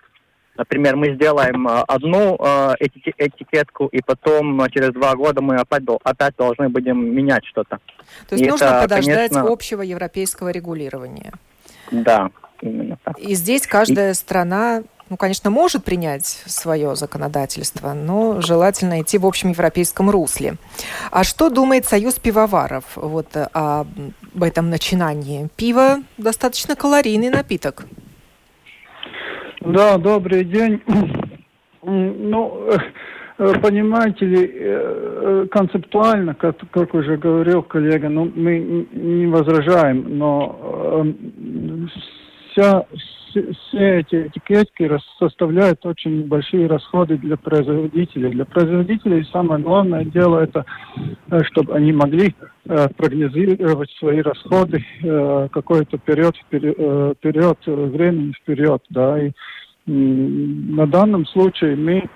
Например, 0.59 0.97
мы 0.97 1.15
сделаем 1.15 1.67
э, 1.67 1.85
одну 1.89 2.37
э, 2.39 2.75
этикетку, 2.81 3.87
и 3.87 4.03
потом 4.03 4.61
э, 4.61 4.69
через 4.71 4.93
два 4.93 5.15
года 5.15 5.41
мы 5.41 5.57
опять, 5.57 5.85
опять 6.03 6.37
должны 6.37 6.69
будем 6.69 7.15
менять 7.15 7.47
что-то. 7.47 7.79
То 8.29 8.35
есть 8.35 8.45
и 8.45 8.51
нужно 8.51 8.65
это, 8.65 8.83
подождать 8.83 9.31
конечно... 9.31 9.51
общего 9.51 9.81
европейского 9.81 10.51
регулирования. 10.51 11.33
Да, 11.91 12.31
именно 12.61 12.99
так. 13.03 13.19
И 13.19 13.35
здесь 13.35 13.67
каждая 13.67 14.12
и... 14.12 14.15
страна 14.15 14.83
ну, 15.11 15.17
конечно, 15.17 15.49
может 15.49 15.85
принять 15.85 16.27
свое 16.27 16.95
законодательство, 16.95 17.95
но 17.95 18.43
желательно 18.43 19.00
идти 19.00 19.17
в 19.17 19.25
общем 19.25 19.50
европейском 19.50 20.11
русле. 20.11 20.57
А 21.11 21.25
что 21.25 21.49
думает 21.49 21.87
Союз 21.87 22.17
пивоваров 22.19 22.85
вот 22.95 23.29
об 23.35 23.88
этом 24.43 24.69
начинании? 24.69 25.49
Пиво 25.57 26.03
достаточно 26.19 26.77
калорийный 26.77 27.31
напиток. 27.31 27.87
Да, 29.61 29.97
добрый 29.97 30.45
день. 30.45 30.83
Ну, 31.83 32.69
э, 33.38 33.55
понимаете 33.61 34.27
ли, 34.27 34.45
э, 34.45 34.50
э, 34.53 35.47
концептуально, 35.50 36.35
как, 36.35 36.57
как 36.71 36.93
уже 36.93 37.17
говорил 37.17 37.62
коллега, 37.62 38.09
ну, 38.09 38.31
мы 38.35 38.87
не 38.93 39.27
возражаем, 39.27 40.19
но 40.19 41.07
вся 42.50 42.85
все 43.33 44.00
эти 44.00 44.28
этикетки 44.28 44.90
составляют 45.19 45.85
очень 45.85 46.26
большие 46.26 46.67
расходы 46.67 47.19
для 47.19 47.37
производителей. 47.37 48.31
Для 48.31 48.45
производителей 48.45 49.28
самое 49.33 49.62
главное 49.62 50.05
дело 50.05 50.40
это, 50.40 50.64
э, 51.31 51.43
чтобы 51.45 51.75
они 51.75 51.93
могли 51.93 52.35
э, 52.64 52.88
прогнозировать 52.97 53.90
свои 53.99 54.21
расходы 54.21 54.85
э, 55.02 55.49
какой-то 55.52 55.99
период, 55.99 56.37
период 56.50 57.59
времени 57.67 58.33
вперед. 58.33 58.83
Да, 58.90 59.23
и 59.23 59.33
на 59.87 60.87
данном 60.87 61.26
случае 61.26 61.76
мы 61.76 62.09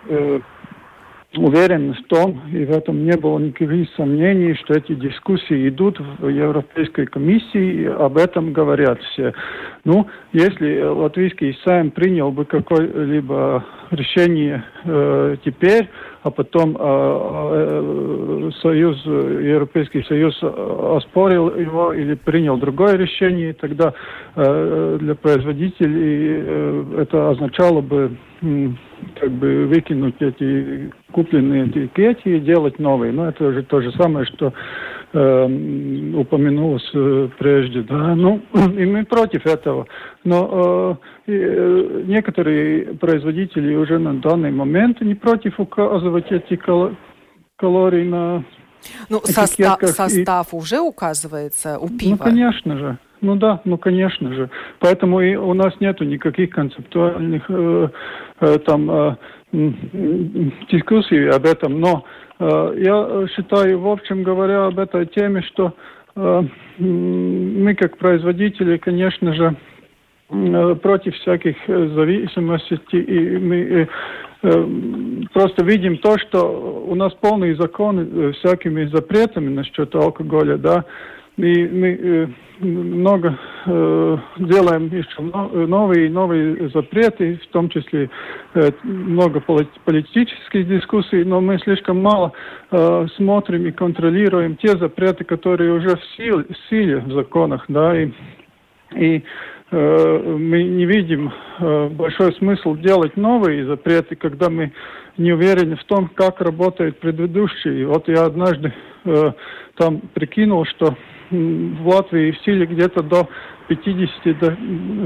уверен 1.36 1.94
в 1.94 2.02
том, 2.08 2.40
и 2.52 2.64
в 2.64 2.70
этом 2.70 3.04
не 3.04 3.16
было 3.16 3.38
никаких 3.38 3.88
сомнений, 3.96 4.54
что 4.54 4.74
эти 4.74 4.94
дискуссии 4.94 5.68
идут 5.68 5.98
в 6.18 6.28
Европейской 6.28 7.06
комиссии, 7.06 7.82
и 7.82 7.86
об 7.86 8.18
этом 8.18 8.52
говорят 8.52 9.00
все. 9.02 9.32
Ну, 9.84 10.06
если 10.32 10.82
латвийский 10.82 11.58
сайм 11.64 11.90
принял 11.90 12.30
бы 12.30 12.44
какое-либо 12.44 13.64
решение 13.90 14.64
э, 14.84 15.36
теперь, 15.44 15.88
а 16.22 16.30
потом 16.30 16.76
э, 16.78 18.50
Союз, 18.62 19.04
Европейский 19.04 20.04
Союз 20.04 20.40
оспорил 20.42 21.54
его 21.56 21.92
или 21.92 22.14
принял 22.14 22.56
другое 22.56 22.96
решение, 22.96 23.54
тогда 23.54 23.92
э, 24.36 24.98
для 25.00 25.14
производителей 25.16 26.42
э, 26.46 26.84
это 27.02 27.30
означало 27.30 27.80
бы 27.80 28.16
как 29.20 29.30
бы 29.30 29.66
выкинуть 29.66 30.20
эти 30.20 30.92
купленные 31.12 31.66
этикетки 31.66 32.28
и 32.28 32.40
делать 32.40 32.78
новые. 32.78 33.12
Но 33.12 33.28
это 33.28 33.52
же 33.52 33.62
то 33.64 33.80
же 33.80 33.92
самое, 33.92 34.24
что 34.26 34.52
э, 35.12 36.14
упомянулось 36.14 36.88
э, 36.94 37.28
прежде. 37.38 37.82
Да? 37.82 38.14
Ну, 38.14 38.42
и 38.54 38.86
мы 38.86 39.04
против 39.04 39.46
этого. 39.46 39.86
Но 40.24 40.98
э, 41.26 41.32
э, 41.32 42.02
некоторые 42.06 42.94
производители 42.94 43.74
уже 43.74 43.98
на 43.98 44.14
данный 44.14 44.50
момент 44.50 45.00
не 45.00 45.14
против 45.14 45.58
указывать 45.60 46.30
эти 46.30 46.56
кал 46.56 46.92
калории 47.56 48.08
на 48.08 48.44
ну, 49.08 49.20
состав, 49.24 49.78
состав 49.82 50.52
и... 50.52 50.56
уже 50.56 50.80
указывается 50.80 51.78
у 51.78 51.88
пива. 51.88 52.12
Ну, 52.12 52.18
конечно 52.18 52.78
же. 52.78 52.98
Ну 53.20 53.36
да, 53.36 53.60
ну 53.64 53.78
конечно 53.78 54.34
же. 54.34 54.50
Поэтому 54.80 55.20
и 55.20 55.36
у 55.36 55.54
нас 55.54 55.72
нету 55.78 56.04
никаких 56.04 56.50
концептуальных 56.50 57.44
э, 57.48 57.88
э, 58.40 58.58
там 58.66 58.90
э, 58.90 59.16
дискуссий 59.52 61.28
об 61.28 61.46
этом. 61.46 61.80
Но 61.80 62.04
я 62.76 63.26
считаю, 63.34 63.78
в 63.80 63.88
общем 63.88 64.22
говоря, 64.22 64.66
об 64.66 64.78
этой 64.78 65.06
теме, 65.06 65.42
что 65.42 65.74
э, 66.16 66.42
мы 66.78 67.74
как 67.74 67.98
производители, 67.98 68.78
конечно 68.78 69.34
же, 69.34 69.56
э, 70.30 70.74
против 70.82 71.14
всяких 71.16 71.56
э, 71.66 71.88
зависимостей, 71.94 73.00
и 73.00 73.38
мы 73.38 73.56
э, 73.56 73.86
э, 74.42 74.68
просто 75.32 75.64
видим 75.64 75.98
то, 75.98 76.18
что 76.18 76.84
у 76.88 76.94
нас 76.94 77.12
полный 77.14 77.54
закон 77.54 77.98
э, 78.00 78.32
всякими 78.32 78.86
запретами 78.86 79.48
насчет 79.48 79.94
алкоголя, 79.94 80.56
да, 80.56 80.84
и 81.36 81.68
мы 81.68 81.88
э, 81.88 82.26
много 82.62 83.38
э, 83.66 84.18
делаем 84.38 84.86
еще 84.86 85.20
новые 85.20 86.06
и 86.06 86.10
новые 86.10 86.68
запреты, 86.70 87.40
в 87.44 87.52
том 87.52 87.68
числе 87.68 88.10
э, 88.54 88.70
много 88.82 89.40
политических 89.40 90.68
дискуссий, 90.68 91.24
но 91.24 91.40
мы 91.40 91.58
слишком 91.58 92.00
мало 92.00 92.32
э, 92.70 93.06
смотрим 93.16 93.66
и 93.66 93.72
контролируем 93.72 94.56
те 94.56 94.76
запреты, 94.76 95.24
которые 95.24 95.72
уже 95.72 95.96
в 95.96 96.04
силе, 96.16 96.44
в, 96.44 96.70
силе 96.70 96.98
в 96.98 97.12
законах, 97.12 97.64
да, 97.68 98.00
и, 98.00 98.10
и 98.94 99.22
э, 99.70 100.36
мы 100.38 100.62
не 100.62 100.86
видим 100.86 101.32
э, 101.58 101.88
большой 101.88 102.32
смысл 102.34 102.76
делать 102.76 103.16
новые 103.16 103.66
запреты, 103.66 104.16
когда 104.16 104.48
мы 104.48 104.72
не 105.18 105.32
уверены 105.32 105.76
в 105.76 105.84
том, 105.84 106.10
как 106.14 106.40
работают 106.40 106.98
предыдущие. 107.00 107.86
Вот 107.86 108.08
я 108.08 108.24
однажды 108.24 108.72
э, 109.04 109.32
там 109.76 110.00
прикинул, 110.14 110.64
что 110.64 110.96
в 111.32 111.88
Латвии 111.88 112.32
в 112.32 112.44
силе 112.44 112.66
где-то 112.66 113.02
до 113.02 113.28
50 113.68 114.38
до 114.38 114.56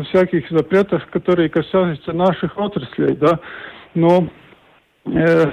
всяких 0.04 0.50
запретов, 0.50 1.06
которые 1.06 1.48
касаются 1.48 2.12
наших 2.12 2.58
отраслей, 2.58 3.16
да. 3.16 3.38
Но 3.94 4.28
э, 5.06 5.50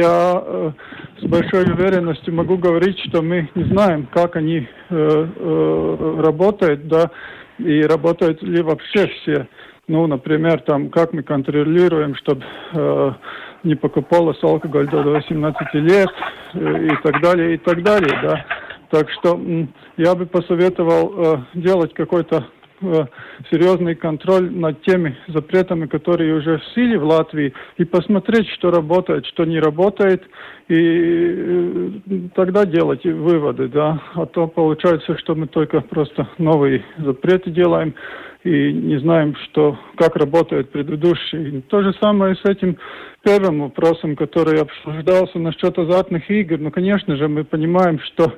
я 0.00 0.42
э, 0.42 0.72
с 1.20 1.24
большой 1.24 1.64
уверенностью 1.64 2.34
могу 2.34 2.56
говорить, 2.56 2.98
что 3.08 3.22
мы 3.22 3.48
не 3.54 3.64
знаем, 3.64 4.08
как 4.12 4.36
они 4.36 4.58
э, 4.58 4.66
э, 4.90 6.20
работают, 6.22 6.88
да, 6.88 7.10
и 7.58 7.82
работают 7.82 8.42
ли 8.42 8.62
вообще 8.62 9.06
все. 9.06 9.46
Ну, 9.86 10.06
например, 10.06 10.60
там, 10.60 10.88
как 10.88 11.12
мы 11.12 11.22
контролируем, 11.22 12.14
чтобы 12.14 12.44
э, 12.72 13.12
не 13.64 13.74
покупалось 13.74 14.42
алкоголь 14.42 14.88
до 14.88 15.02
18 15.02 15.74
лет 15.74 16.08
э, 16.54 16.86
и 16.86 16.96
так 17.02 17.20
далее, 17.20 17.54
и 17.54 17.58
так 17.58 17.82
далее, 17.82 18.18
да. 18.22 18.46
Так 18.90 19.10
что 19.10 19.40
я 19.96 20.14
бы 20.14 20.26
посоветовал 20.26 21.12
э, 21.14 21.36
делать 21.54 21.94
какой-то 21.94 22.46
э, 22.80 23.06
серьезный 23.50 23.94
контроль 23.94 24.50
над 24.50 24.82
теми 24.82 25.16
запретами, 25.28 25.86
которые 25.86 26.34
уже 26.34 26.58
в 26.58 26.64
силе 26.74 26.98
в 26.98 27.04
Латвии, 27.04 27.52
и 27.76 27.84
посмотреть, 27.84 28.48
что 28.50 28.70
работает, 28.70 29.26
что 29.26 29.44
не 29.44 29.60
работает, 29.60 30.22
и 30.68 30.74
э, 30.76 31.90
тогда 32.34 32.64
делать 32.64 33.04
выводы, 33.04 33.68
да. 33.68 34.02
А 34.14 34.26
то 34.26 34.46
получается, 34.46 35.18
что 35.18 35.34
мы 35.34 35.46
только 35.46 35.80
просто 35.80 36.28
новые 36.38 36.84
запреты 36.98 37.50
делаем 37.50 37.94
и 38.44 38.72
не 38.72 38.98
знаем, 39.00 39.36
что, 39.44 39.78
как 39.96 40.16
работают 40.16 40.70
предыдущие. 40.70 41.62
То 41.68 41.82
же 41.82 41.92
самое 42.00 42.36
с 42.36 42.44
этим 42.48 42.78
первым 43.22 43.60
вопросом, 43.60 44.16
который 44.16 44.62
обсуждался 44.62 45.38
насчет 45.38 45.78
азартных 45.78 46.30
игр. 46.30 46.58
Ну, 46.58 46.70
конечно 46.70 47.16
же, 47.16 47.28
мы 47.28 47.44
понимаем, 47.44 48.00
что 48.00 48.32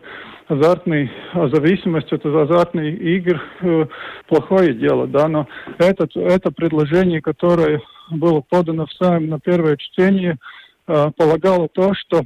а 0.49 1.49
зависимость 1.49 2.13
от 2.13 2.25
азартных 2.27 3.01
игр 3.01 3.41
э, 3.61 3.87
плохое 4.29 4.75
дело, 4.75 5.07
да, 5.07 5.29
но 5.29 5.47
это, 5.79 6.07
это 6.15 6.51
предложение, 6.51 7.21
которое 7.21 7.81
было 8.11 8.41
подано 8.41 8.87
в 8.87 8.93
самом 8.93 9.29
на 9.29 9.41
первое 9.41 9.77
чтение, 9.77 10.39
э, 10.87 11.11
полагало 11.17 11.69
то, 11.69 11.95
что 11.95 12.23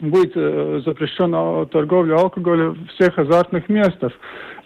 будет 0.00 0.32
э, 0.34 0.82
запрещена 0.84 1.66
торговля 1.66 2.16
алкоголя 2.16 2.70
в 2.70 2.86
всех 2.88 3.18
азартных 3.18 3.68
местах. 3.68 4.12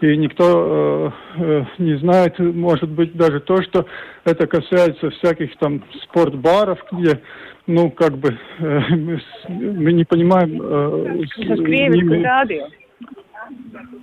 И 0.00 0.16
никто 0.16 1.12
э, 1.36 1.42
э, 1.42 1.64
не 1.78 1.96
знает, 1.98 2.38
может 2.38 2.90
быть, 2.90 3.14
даже 3.14 3.40
то, 3.40 3.62
что 3.62 3.86
это 4.24 4.46
касается 4.46 5.10
всяких 5.10 5.56
там 5.58 5.82
спортбаров, 6.02 6.78
где, 6.92 7.20
ну, 7.66 7.90
как 7.90 8.18
бы, 8.18 8.36
э, 8.58 8.80
мы, 8.90 9.20
мы 9.48 9.92
не 9.92 10.04
понимаем... 10.04 10.60
Э, 10.62 11.24
с 11.26 11.38
ними... 11.38 12.26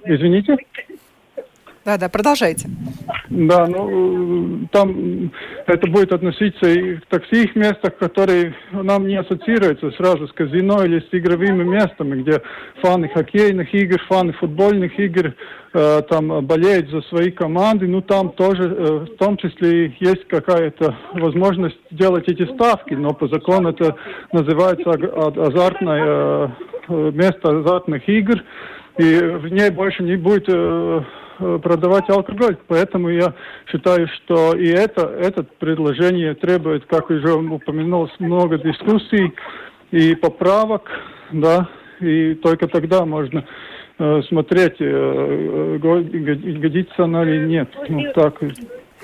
Извините? 0.06 0.58
Да, 1.84 1.98
да, 1.98 2.10
продолжайте. 2.10 2.70
Да, 3.30 3.66
ну, 3.66 4.68
там 4.72 5.32
это 5.66 5.88
будет 5.90 6.14
относиться 6.14 6.70
и 6.70 6.98
к 6.98 7.06
таких 7.08 7.56
местах, 7.56 7.98
которые 7.98 8.54
нам 8.72 9.08
не 9.08 9.16
ассоциируются 9.16 9.90
сразу 9.92 10.28
с 10.28 10.34
казино 10.34 10.84
или 10.84 11.00
с 11.00 11.08
игровыми 11.12 11.64
местами, 11.64 12.22
где 12.22 12.42
фаны 12.84 13.10
хоккейных 13.10 13.74
игр, 13.74 14.00
фаны 14.08 14.34
футбольных 14.34 15.00
игр 15.00 15.34
э, 15.74 16.02
там 16.08 16.46
болеют 16.46 16.90
за 16.92 17.02
свои 17.04 17.32
команды. 17.32 17.88
Ну, 17.88 18.02
там 18.02 18.30
тоже, 18.30 18.64
э, 18.64 19.06
в 19.14 19.18
том 19.18 19.38
числе, 19.38 19.96
есть 20.00 20.28
какая-то 20.28 20.96
возможность 21.14 21.80
делать 21.90 22.28
эти 22.28 22.46
ставки, 22.54 22.94
но 22.94 23.14
по 23.14 23.28
закону 23.28 23.70
это 23.70 23.96
называется 24.32 24.92
азартное 24.92 26.06
э, 26.06 26.48
э, 26.90 27.12
место 27.12 27.60
азартных 27.60 28.08
игр 28.08 28.44
и 28.98 29.20
в 29.20 29.48
ней 29.48 29.70
больше 29.70 30.04
не 30.04 30.16
будет 30.16 30.48
э, 30.50 30.54
э, 30.54 31.02
продавать 31.62 32.10
алкоголь. 32.10 32.58
Поэтому 32.68 33.10
я 33.10 33.34
считаю, 33.68 34.08
что 34.08 34.54
и 34.56 34.68
это, 34.68 35.08
это 35.08 35.44
предложение 35.60 36.36
требует, 36.36 36.86
как 36.86 37.10
уже 37.10 37.34
упомянулось, 37.34 38.12
много 38.20 38.58
дискуссий 38.58 39.34
и 39.92 40.16
поправок, 40.16 40.90
да, 41.32 41.70
и 42.00 42.36
только 42.36 42.68
тогда 42.68 43.06
можно 43.06 43.46
э, 44.00 44.22
смотреть, 44.28 44.76
э, 44.80 44.86
э 44.86 45.78
годится 45.80 47.04
она 47.04 47.24
или 47.24 47.46
нет. 47.46 47.70
Ну, 47.90 48.04
так 48.14 48.42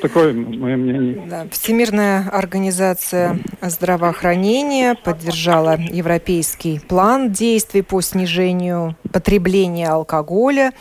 Такое 0.01 0.31
мое 0.31 0.75
мнение. 0.75 1.23
Да. 1.27 1.47
Всемирная 1.49 2.29
организация 2.29 3.39
здравоохранения 3.61 4.93
поддержала 4.93 5.75
европейский 5.79 6.79
план 6.79 7.31
действий 7.31 7.81
по 7.81 8.01
снижению 8.01 8.95
потребления 9.11 9.87
алкоголя. 9.87 10.71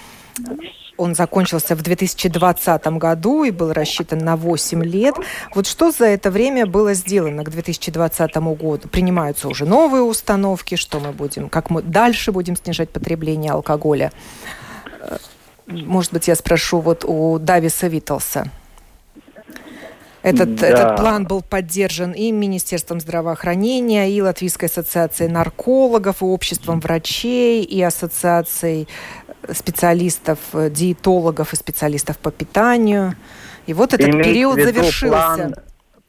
Он 0.97 1.15
закончился 1.15 1.75
в 1.75 1.83
2020 1.83 2.87
году 2.87 3.45
и 3.45 3.51
был 3.51 3.73
рассчитан 3.73 4.19
на 4.19 4.37
8 4.37 4.85
лет. 4.85 5.15
Вот 5.55 5.67
что 5.67 5.91
за 5.91 6.07
это 6.07 6.31
время 6.31 6.67
было 6.67 6.95
сделано 6.95 7.45
к 7.45 7.51
2020 7.51 8.35
году? 8.37 8.89
Принимаются 8.89 9.49
уже 9.49 9.67
новые 9.67 10.03
установки, 10.03 10.77
что 10.77 11.01
мы 11.01 11.13
будем, 11.13 11.49
как 11.49 11.71
мы 11.71 11.83
дальше 11.83 12.33
будем 12.33 12.57
снижать 12.57 12.91
потребление 12.91 13.53
алкоголя? 13.53 14.13
Может 15.67 16.13
быть, 16.13 16.29
я 16.29 16.37
спрошу 16.37 16.81
вот 16.81 17.05
у 17.05 17.39
Дависа 17.39 17.89
Витлса. 17.89 18.51
Этот, 20.23 20.57
да. 20.57 20.67
этот 20.67 20.97
план 20.97 21.25
был 21.25 21.41
поддержан 21.41 22.11
и 22.11 22.33
Министерством 22.33 22.99
здравоохранения, 22.99 24.11
и 24.11 24.21
Латвийской 24.21 24.65
ассоциацией 24.65 25.31
наркологов, 25.31 26.21
и 26.21 26.25
обществом 26.25 26.81
врачей, 26.81 27.63
и 27.63 27.81
ассоциацией 27.81 28.89
специалистов, 29.53 30.39
диетологов 30.53 31.53
и 31.53 31.57
специалистов 31.57 32.19
по 32.19 32.31
питанию. 32.31 33.15
И 33.67 33.75
вот 33.75 33.95
этот 33.95 34.09
Имеете 34.09 34.31
период 34.31 34.61
завершился. 34.61 35.65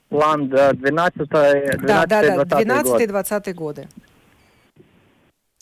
План, 0.09 0.47
план 0.49 0.49
12 0.49 1.29
12 1.29 1.81
да, 1.81 2.05
да, 2.05 2.45
да, 2.45 2.61
12-20 2.61 3.53
годы. 3.53 3.87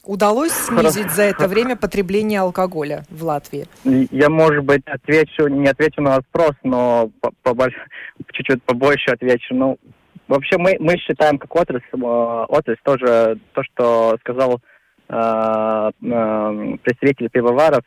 Удалось 0.05 0.51
снизить 0.51 1.11
за 1.11 1.23
это 1.23 1.47
время 1.47 1.75
потребление 1.75 2.41
алкоголя 2.41 3.05
в 3.09 3.23
Латвии? 3.23 3.65
Я, 3.83 4.29
может 4.29 4.63
быть, 4.63 4.83
отвечу, 4.85 5.47
не 5.47 5.67
отвечу 5.67 6.01
на 6.01 6.17
вопрос, 6.17 6.51
но 6.63 7.09
чуть-чуть 8.31 8.61
побольше 8.63 9.11
отвечу. 9.11 9.55
Ну, 9.55 9.79
вообще 10.27 10.57
мы, 10.57 10.77
мы 10.79 10.97
считаем 10.97 11.39
как 11.39 11.55
отрасль, 11.55 11.85
э, 11.93 12.45
отрасль 12.49 12.79
тоже 12.83 13.39
то, 13.53 13.63
что 13.63 14.17
сказал 14.19 14.61
э, 15.09 15.91
э, 16.01 16.77
представитель 16.83 17.29
пивоваров, 17.29 17.83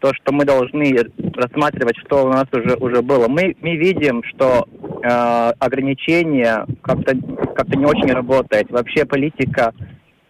то, 0.00 0.12
что 0.14 0.32
мы 0.32 0.44
должны 0.44 0.94
рассматривать, 1.34 1.96
что 1.98 2.26
у 2.26 2.28
нас 2.28 2.46
уже 2.52 2.74
уже 2.76 3.02
было. 3.02 3.28
Мы 3.28 3.56
мы 3.60 3.76
видим, 3.76 4.22
что 4.24 4.66
э, 5.02 5.52
ограничения 5.58 6.66
как-то 6.82 7.16
как-то 7.54 7.78
не 7.78 7.86
очень 7.86 8.12
работает. 8.12 8.70
Вообще 8.70 9.04
политика 9.04 9.72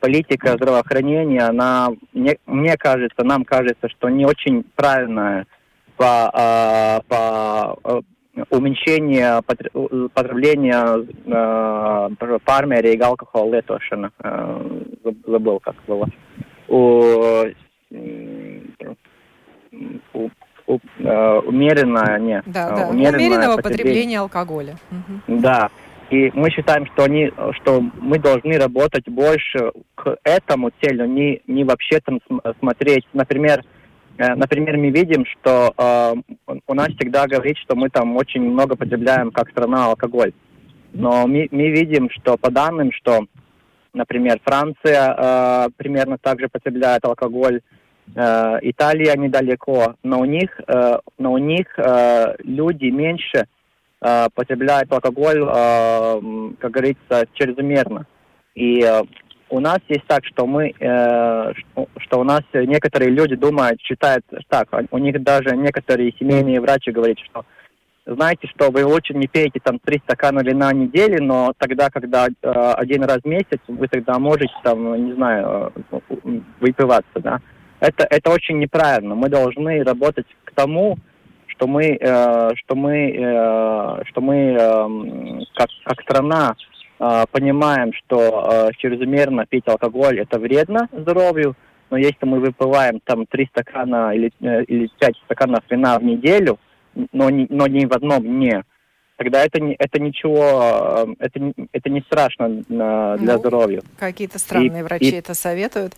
политика 0.03 0.55
здравоохранения, 0.55 1.43
она, 1.43 1.91
мне, 2.13 2.37
мне 2.47 2.77
кажется, 2.77 3.23
нам 3.23 3.45
кажется, 3.45 3.89
что 3.89 4.09
не 4.09 4.27
очень 4.27 4.65
правильная 4.75 5.47
по, 5.97 6.29
а, 6.35 7.01
по 7.07 8.03
уменьшению 8.51 9.43
потребления 9.43 11.07
э, 11.27 12.39
фармерии 12.45 12.95
и 12.95 13.01
алкоголя 13.01 13.59
летошина. 13.59 14.11
Э, 14.23 14.81
забыл, 15.27 15.61
как 15.61 15.77
было. 15.87 16.09
У, 16.69 17.47
у, 20.15 20.31
у, 20.67 20.79
э, 20.99 21.39
умеренное, 21.41 22.19
не. 22.19 22.43
Да, 22.47 22.71
да. 22.71 22.89
Умеренного 22.89 23.57
потребления, 23.57 23.63
потребления 23.63 24.21
алкоголя. 24.21 24.77
Угу. 24.91 25.41
Да. 25.41 25.71
И 26.11 26.31
мы 26.35 26.51
считаем, 26.51 26.87
что, 26.87 27.05
они, 27.05 27.33
что 27.61 27.81
мы 27.81 28.19
должны 28.19 28.59
работать 28.59 29.09
больше 29.09 29.73
к 29.95 30.19
этому 30.25 30.71
целью, 30.81 31.09
не, 31.09 31.41
не 31.47 31.65
вообще 31.65 32.01
там 32.01 32.21
смотреть. 32.61 33.07
Например, 33.15 33.61
э, 33.61 33.82
например, 34.19 34.77
мы 34.77 34.91
видим, 34.91 35.25
что 35.27 35.73
э, 35.77 36.15
у 36.67 36.75
нас 36.75 36.89
всегда 36.89 37.27
говорит, 37.27 37.57
что 37.59 37.75
мы 37.75 37.89
там 37.89 38.17
очень 38.17 38.43
много 38.43 38.77
потребляем 38.77 39.31
как 39.31 39.51
страна 39.51 39.87
алкоголь. 39.87 40.33
Но 40.93 41.27
мы, 41.27 41.49
мы 41.51 41.71
видим, 41.71 42.11
что 42.11 42.37
по 42.37 42.51
данным, 42.51 42.93
что, 42.93 43.27
например, 43.95 44.41
Франция 44.45 45.15
э, 45.17 45.69
примерно 45.77 46.19
так 46.19 46.41
же 46.41 46.49
потребляет 46.49 47.05
алкоголь, 47.05 47.61
э, 48.15 48.59
Италия 48.63 49.17
недалеко, 49.17 49.95
но 50.03 50.21
у 50.21 50.25
них, 50.25 50.61
э, 50.67 50.99
но 51.19 51.33
у 51.33 51.39
них 51.39 51.67
э, 51.79 52.37
люди 52.45 52.87
меньше 52.87 53.47
э, 54.01 54.27
потребляет 54.35 54.93
алкоголь, 54.93 55.43
э, 55.43 56.21
как 56.61 56.71
говорится, 56.71 57.27
чрезмерно. 57.33 58.07
И 58.55 58.83
э, 58.83 59.03
у 59.53 59.61
нас 59.61 59.79
есть 59.89 60.07
так, 60.07 60.25
что 60.25 60.47
мы, 60.47 60.73
э, 60.79 61.53
что 61.99 62.21
у 62.21 62.25
нас 62.25 62.41
некоторые 62.55 63.11
люди 63.11 63.37
думают, 63.37 63.81
считают 63.83 64.25
так, 64.49 64.69
у 64.91 64.99
них 64.99 65.23
даже 65.23 65.55
некоторые 65.55 66.15
семейные 66.19 66.61
врачи 66.61 66.91
говорят, 66.91 67.19
что 67.19 67.45
знаете, 68.07 68.49
что 68.49 68.71
вы 68.71 68.85
лучше 68.85 69.15
не 69.15 69.29
пейте 69.29 69.61
там 69.63 69.79
три 69.79 69.99
стакана 69.99 70.41
вина 70.41 70.71
в 70.71 70.75
неделю, 70.75 71.23
но 71.23 71.53
тогда, 71.59 71.91
когда 71.91 72.27
э, 72.27 72.51
один 72.51 73.05
раз 73.05 73.19
в 73.23 73.29
месяц, 73.29 73.61
вы 73.69 73.87
тогда 73.89 74.19
можете 74.19 74.55
там, 74.65 75.07
не 75.07 75.13
знаю, 75.13 75.73
э, 75.91 76.01
выпиваться, 76.59 77.21
да. 77.21 77.41
Это, 77.79 78.07
это 78.11 78.31
очень 78.31 78.59
неправильно. 78.59 79.15
Мы 79.15 79.29
должны 79.29 79.85
работать 79.85 80.27
к 80.45 80.53
тому, 80.53 80.97
что 81.47 81.67
мы, 81.69 81.97
э, 82.01 82.51
что 82.57 82.75
мы, 82.75 83.13
э, 83.13 84.05
что 84.07 84.21
мы 84.21 84.37
э, 84.59 85.45
как, 85.55 85.69
как 85.85 86.01
страна 86.03 86.57
понимаем, 87.33 87.93
что 87.93 88.69
э, 88.69 88.71
чрезмерно 88.79 89.45
пить 89.47 89.67
алкоголь 89.67 90.21
это 90.21 90.39
вредно 90.39 90.89
здоровью, 90.93 91.57
но 91.91 91.99
если 91.99 92.25
мы 92.25 92.41
выпиваем 92.41 93.01
там 93.05 93.27
три 93.27 93.47
стакана 93.47 94.15
или, 94.15 94.33
э, 94.41 94.65
или 94.65 94.89
пять 94.99 95.17
стаканов 95.25 95.63
вина 95.69 95.99
в 95.99 96.05
неделю, 96.05 96.59
но 97.13 97.29
не, 97.29 97.47
но 97.51 97.67
не 97.67 97.87
в 97.87 97.93
одном 97.93 98.23
дне, 98.23 98.63
тогда 99.17 99.45
это, 99.45 99.61
не, 99.61 99.75
это 99.79 100.01
ничего, 100.01 101.07
э, 101.09 101.15
это, 101.19 101.53
это 101.73 101.91
не 101.91 102.01
страшно 102.01 102.45
э, 102.45 102.63
для 102.69 103.17
ну, 103.35 103.39
здоровья. 103.39 103.83
Какие-то 103.99 104.39
странные 104.39 104.81
и, 104.81 104.85
врачи 104.85 105.11
и, 105.11 105.19
это 105.19 105.35
советуют. 105.35 105.95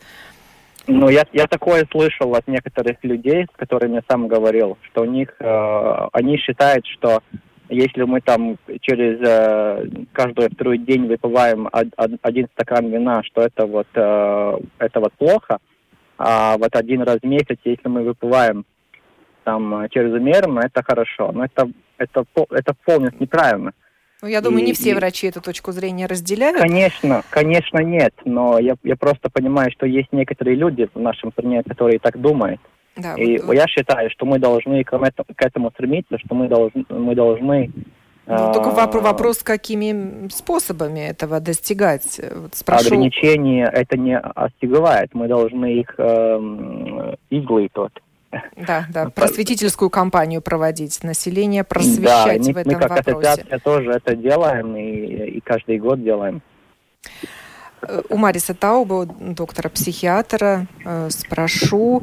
Ну, 0.86 1.08
я, 1.08 1.24
я 1.32 1.46
такое 1.46 1.86
слышал 1.90 2.34
от 2.34 2.48
некоторых 2.48 2.96
людей, 3.02 3.46
с 3.52 3.56
которыми 3.56 3.94
я 3.94 4.02
сам 4.08 4.26
говорил, 4.26 4.76
что 4.82 5.02
у 5.02 5.06
них, 5.06 5.34
э, 5.38 6.08
они 6.12 6.38
считают, 6.38 6.86
что 6.86 7.22
если 7.68 8.02
мы 8.02 8.20
там 8.20 8.58
через 8.80 9.18
э, 9.20 9.88
каждый 10.12 10.48
второй 10.48 10.78
день 10.78 11.06
выпиваем 11.06 11.68
од, 11.72 11.88
од, 11.96 12.12
один 12.22 12.48
стакан 12.54 12.90
вина, 12.90 13.22
что 13.22 13.42
это 13.42 13.66
вот, 13.66 13.88
э, 13.94 14.58
это 14.78 15.00
вот 15.00 15.12
плохо, 15.14 15.58
а 16.18 16.56
вот 16.58 16.74
один 16.76 17.02
раз 17.02 17.18
в 17.22 17.26
месяц, 17.26 17.58
если 17.64 17.88
мы 17.88 18.02
выпиваем 18.02 18.64
там 19.44 19.88
чрезмерно, 19.90 20.60
это 20.60 20.82
хорошо. 20.82 21.32
Но 21.32 21.44
это, 21.44 21.70
это, 21.98 22.24
это 22.50 22.74
полностью 22.84 23.22
неправильно. 23.22 23.72
Ну, 24.22 24.28
я 24.28 24.40
думаю, 24.40 24.62
и, 24.62 24.66
не 24.66 24.72
все 24.72 24.90
и... 24.90 24.94
врачи 24.94 25.26
эту 25.26 25.42
точку 25.42 25.72
зрения 25.72 26.06
разделяют. 26.06 26.58
Конечно, 26.58 27.22
конечно 27.30 27.78
нет, 27.78 28.14
но 28.24 28.58
я, 28.58 28.74
я 28.82 28.96
просто 28.96 29.28
понимаю, 29.30 29.70
что 29.70 29.86
есть 29.86 30.12
некоторые 30.12 30.56
люди 30.56 30.88
в 30.94 30.98
нашем 30.98 31.30
стране, 31.32 31.62
которые 31.62 31.98
так 31.98 32.18
думают. 32.18 32.60
Да, 32.96 33.14
и 33.14 33.38
вот, 33.38 33.54
я 33.54 33.66
считаю, 33.66 34.10
что 34.10 34.24
мы 34.26 34.38
должны 34.38 34.84
к 34.84 34.92
этому, 34.92 35.26
к 35.34 35.42
этому 35.42 35.70
стремиться, 35.72 36.18
что 36.18 36.34
мы 36.34 36.48
должны, 36.48 36.84
мы 36.88 37.14
должны 37.14 37.72
ну, 38.26 38.52
только 38.54 38.70
а, 38.70 38.86
вопрос, 38.86 39.42
какими 39.42 40.28
способами 40.28 41.00
этого 41.00 41.40
достигать. 41.40 42.20
Вот 42.34 42.54
спрошу... 42.54 42.86
Ограничения 42.86 43.70
это 43.70 43.98
не 43.98 44.18
остигывает. 44.18 45.12
Мы 45.12 45.28
должны 45.28 45.80
их 45.80 45.94
э, 45.98 47.14
изглытывать. 47.28 47.92
Да, 48.56 48.86
да, 48.90 49.10
просветительскую 49.14 49.90
кампанию 49.90 50.40
проводить, 50.40 51.02
население 51.04 51.64
просвещать 51.64 52.46
да, 52.46 52.52
в 52.52 52.56
этом 52.56 52.72
мы 52.72 52.78
как 52.78 52.90
вопросе. 52.90 53.28
ассоциация 53.28 53.58
тоже 53.58 53.90
это 53.90 54.16
делаем 54.16 54.74
и, 54.76 55.36
и 55.36 55.40
каждый 55.40 55.78
год 55.78 56.02
делаем. 56.02 56.40
Э, 57.82 58.02
у 58.08 58.16
Мариса 58.16 58.54
Тауба, 58.54 59.06
доктора-психиатра, 59.06 60.66
э, 60.84 61.10
спрошу, 61.10 62.02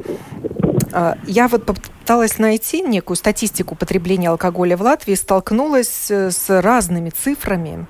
я 1.26 1.48
вот 1.48 1.64
попыталась 1.64 2.38
найти 2.38 2.82
некую 2.82 3.16
статистику 3.16 3.74
потребления 3.74 4.28
алкоголя 4.28 4.76
в 4.76 4.82
Латвии, 4.82 5.14
столкнулась 5.14 6.10
э, 6.10 6.30
с 6.30 6.60
разными 6.60 7.10
цифрами 7.10 7.86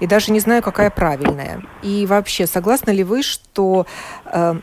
и 0.00 0.06
даже 0.06 0.32
не 0.32 0.40
знаю, 0.40 0.62
какая 0.62 0.90
правильная. 0.90 1.62
И 1.82 2.06
вообще, 2.06 2.46
согласны 2.46 2.90
ли 2.90 3.02
вы, 3.02 3.22
что 3.22 3.86
э, 4.26 4.54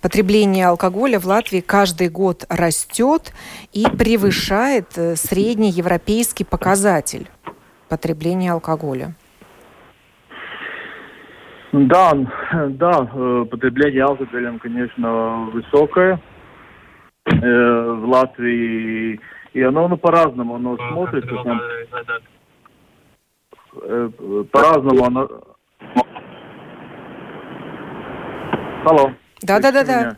потребление 0.00 0.66
алкоголя 0.66 1.18
в 1.18 1.26
Латвии 1.26 1.60
каждый 1.60 2.08
год 2.08 2.44
растет 2.48 3.32
и 3.72 3.86
превышает 3.86 4.90
э, 4.96 5.16
средний 5.16 5.70
европейский 5.70 6.44
показатель 6.44 7.30
потребления 7.88 8.52
алкоголя? 8.52 9.14
Да, 11.72 12.12
да, 12.68 13.08
э, 13.14 13.44
потребление 13.50 14.04
алкоголя, 14.04 14.58
конечно, 14.58 15.50
высокое 15.52 16.20
э, 17.24 17.32
в 17.32 18.04
Латвии, 18.04 19.18
и 19.54 19.62
оно 19.62 19.88
ну, 19.88 19.96
по-разному, 19.96 20.56
оно 20.56 20.76
смотрится 20.76 21.34
там, 21.42 21.60
э, 23.82 24.10
по-разному 24.52 25.04
оно... 25.04 25.28
Алло. 28.84 29.12
Да, 29.42 29.58
да, 29.60 29.72
да, 29.72 29.84
да. 29.84 30.16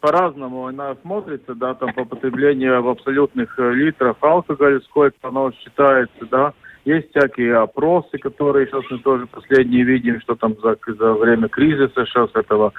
По-разному 0.00 0.66
она 0.66 0.94
смотрится, 0.96 1.54
да, 1.54 1.74
там 1.74 1.94
по 1.94 2.04
потреблению 2.04 2.82
в 2.82 2.88
абсолютных 2.88 3.56
литрах 3.58 4.16
алкоголя, 4.20 4.80
сколько 4.80 5.16
оно 5.22 5.52
считается, 5.52 6.26
да. 6.30 6.52
Есть 6.84 7.10
всякие 7.10 7.56
опросы, 7.56 8.18
которые 8.18 8.66
сейчас 8.66 8.82
мы 8.90 8.98
тоже 8.98 9.26
последние 9.26 9.84
видим, 9.84 10.20
что 10.20 10.34
там 10.34 10.56
за, 10.62 10.76
за 10.86 11.12
время 11.14 11.48
кризиса 11.48 12.04
сейчас 12.06 12.30
этого 12.34 12.72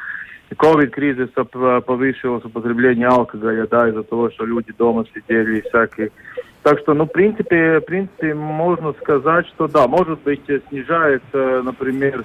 ковид-кризиса 0.57 1.45
повысилось 1.45 2.45
употребление 2.45 3.07
алкоголя, 3.07 3.65
да, 3.67 3.89
из-за 3.89 4.03
того, 4.03 4.29
что 4.29 4.45
люди 4.45 4.73
дома 4.77 5.05
сидели 5.13 5.59
и 5.59 5.61
всякие. 5.61 6.11
Так 6.63 6.79
что, 6.79 6.93
ну, 6.93 7.05
в 7.05 7.11
принципе, 7.11 7.79
в 7.79 7.85
принципе, 7.85 8.33
можно 8.33 8.93
сказать, 9.01 9.47
что 9.47 9.67
да, 9.67 9.87
может 9.87 10.21
быть, 10.21 10.43
снижается, 10.69 11.61
например, 11.63 12.23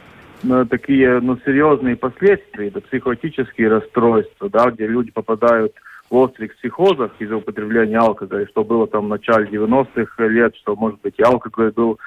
такие, 0.69 1.21
ну, 1.21 1.39
серьезные 1.45 1.97
последствия, 1.97 2.69
это 2.69 2.81
психотические 2.81 3.69
расстройства, 3.69 4.49
да, 4.49 4.71
где 4.71 4.87
люди 4.87 5.11
попадают 5.11 5.73
в 5.75 5.88
острых 6.11 6.57
психозах 6.57 7.13
из-за 7.19 7.37
употребления 7.37 7.99
алкоголя, 7.99 8.47
что 8.49 8.65
было 8.65 8.87
там 8.87 9.07
в 9.07 9.09
начале 9.09 9.47
90-х 9.47 10.27
лет, 10.27 10.57
что, 10.57 10.77
может 10.77 11.01
быть, 11.01 11.15
и 11.19 11.23
алкоголь 11.23 11.73
был 11.73 11.99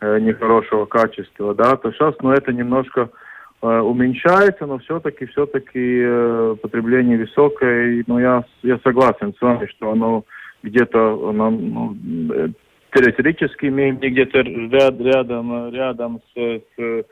э, 0.00 0.18
нехорошего 0.20 0.86
качества, 0.86 1.54
да, 1.54 1.76
то 1.76 1.90
сейчас, 1.92 2.14
ну, 2.22 2.30
это 2.30 2.52
немножко 2.52 3.10
э, 3.62 3.66
уменьшается, 3.66 4.66
но 4.66 4.78
все-таки, 4.78 5.26
все-таки 5.26 6.02
э, 6.04 6.56
потребление 6.62 7.18
высокое, 7.18 7.92
и, 7.92 8.04
ну, 8.06 8.18
я, 8.18 8.44
я 8.62 8.78
согласен 8.84 9.34
с 9.34 9.40
вами, 9.40 9.66
что 9.66 9.92
оно 9.92 10.24
где-то, 10.62 11.30
оно, 11.30 11.50
ну, 11.50 11.96
э, 12.32 12.48
теоретически 12.92 13.66
мы 13.66 13.90
где-то 13.90 14.40
ряд, 14.40 15.00
рядом, 15.00 15.72
рядом 15.72 16.20
с, 16.34 16.60
с 16.76 17.04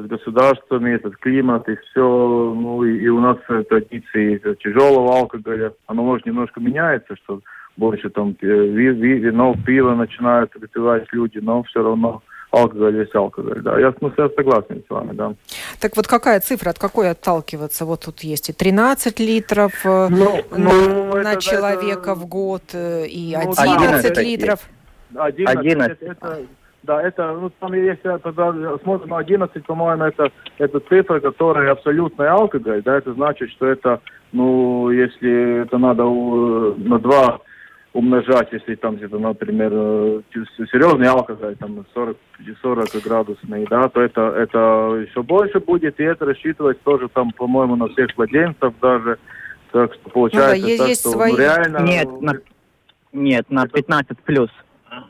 с 0.00 0.06
государствами, 0.06 0.94
этот 0.94 1.16
климат 1.16 1.68
и 1.68 1.76
все, 1.76 2.00
ну 2.00 2.84
и, 2.84 2.98
и 2.98 3.08
у 3.08 3.20
нас 3.20 3.36
традиции 3.68 4.40
тяжелого 4.62 5.18
алкоголя, 5.18 5.72
оно 5.86 6.02
может 6.02 6.26
немножко 6.26 6.60
меняется, 6.60 7.16
что 7.16 7.40
больше 7.76 8.10
там 8.10 8.36
вино, 8.40 9.54
пиво 9.66 9.94
начинают 9.94 10.54
выпивать 10.54 11.12
люди, 11.12 11.38
но 11.38 11.62
все 11.64 11.82
равно 11.82 12.22
алкоголь 12.50 12.98
есть 12.98 13.14
алкоголь, 13.14 13.60
да. 13.62 13.78
Я, 13.78 13.94
ну, 14.00 14.12
я 14.16 14.28
согласен 14.28 14.82
с 14.86 14.90
вами, 14.90 15.12
да. 15.12 15.34
Так 15.80 15.96
вот 15.96 16.06
какая 16.06 16.40
цифра, 16.40 16.70
от 16.70 16.78
какой 16.78 17.10
отталкиваться? 17.10 17.84
Вот 17.84 18.04
тут 18.04 18.20
есть 18.20 18.50
и 18.50 18.52
13 18.52 19.18
литров 19.20 19.72
э, 19.84 20.08
ну, 20.10 20.40
на, 20.50 20.58
ну, 20.58 21.14
на 21.14 21.32
это, 21.32 21.40
человека 21.40 22.10
это, 22.10 22.14
в 22.14 22.26
год, 22.26 22.62
э, 22.74 23.06
и 23.06 23.34
ну, 23.34 23.52
11 23.52 23.58
11 23.58 24.18
литров. 24.18 24.60
11, 25.14 25.56
11. 25.56 26.02
Это, 26.02 26.12
это, 26.12 26.40
да, 26.82 27.00
это, 27.00 27.32
ну, 27.32 27.50
там 27.60 27.72
если 27.74 28.18
тогда 28.18 28.52
смотрим 28.82 29.08
на 29.08 29.18
11, 29.18 29.64
по-моему, 29.64 30.04
это, 30.04 30.30
это 30.58 30.80
цифра, 30.80 31.20
которая 31.20 31.72
абсолютный 31.72 32.28
алкоголь, 32.28 32.82
да, 32.82 32.98
это 32.98 33.14
значит, 33.14 33.50
что 33.50 33.66
это, 33.66 34.00
ну, 34.32 34.90
если 34.90 35.62
это 35.62 35.78
надо 35.78 36.04
у, 36.04 36.74
на 36.76 36.98
2 36.98 37.40
умножать, 37.92 38.48
если 38.52 38.74
там 38.74 38.96
где-то, 38.96 39.18
например, 39.18 39.70
э, 39.72 40.20
серьезный 40.72 41.08
алкоголь, 41.08 41.56
там 41.56 41.84
40, 41.94 42.16
40 42.62 42.88
градусный, 43.04 43.66
да, 43.68 43.88
то 43.88 44.00
это, 44.00 44.20
это 44.36 45.04
еще 45.06 45.22
больше 45.22 45.60
будет, 45.60 46.00
и 46.00 46.02
это 46.02 46.24
рассчитывать 46.24 46.80
тоже 46.82 47.08
там, 47.08 47.32
по-моему, 47.32 47.76
на 47.76 47.88
всех 47.88 48.08
владельцев 48.16 48.72
даже, 48.80 49.18
так 49.72 49.92
что 49.94 50.10
получается, 50.10 50.56
ну, 50.56 50.68
да, 50.68 50.76
так, 50.78 50.88
есть 50.88 51.00
что 51.00 51.10
свои... 51.10 51.32
ну, 51.32 51.38
реально... 51.38 51.78
Нет, 51.78 52.20
на, 52.20 52.32
нет, 53.12 53.50
на 53.50 53.66
15 53.68 54.18
плюс. 54.20 54.50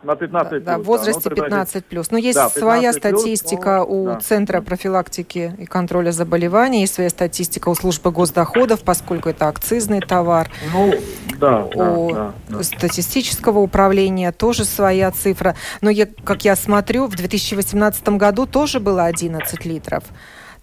На 0.03 0.17
15 0.17 0.51
плюс. 0.51 0.65
Да, 0.65 0.79
в 0.79 0.83
возрасте 0.83 1.31
да, 1.31 1.37
ну, 1.37 1.45
15 1.45 1.85
плюс. 1.87 2.11
Но 2.11 2.19
есть 2.19 2.37
да, 2.37 2.49
своя 2.49 2.93
статистика 2.93 3.85
плюс, 3.85 3.97
у 3.97 4.05
да. 4.07 4.21
Центра 4.21 4.61
профилактики 4.61 5.55
и 5.59 5.65
контроля 5.65 6.11
заболеваний, 6.11 6.81
есть 6.81 6.95
своя 6.95 7.11
статистика 7.11 7.69
у 7.69 7.75
службы 7.75 8.11
госдоходов, 8.11 8.83
поскольку 8.83 9.29
это 9.29 9.49
акцизный 9.49 10.01
товар. 10.01 10.51
Ну, 10.73 10.95
да, 11.38 11.65
у 11.65 12.12
да, 12.12 12.33
да, 12.49 12.62
статистического 12.62 13.61
управления 13.61 14.33
тоже 14.33 14.65
своя 14.65 15.11
цифра. 15.12 15.55
Но 15.81 15.91
я, 15.91 16.07
как 16.25 16.45
я 16.45 16.57
смотрю, 16.57 17.07
в 17.07 17.15
2018 17.15 18.09
году 18.11 18.47
тоже 18.47 18.81
было 18.81 19.05
11 19.05 19.65
литров. 19.65 20.05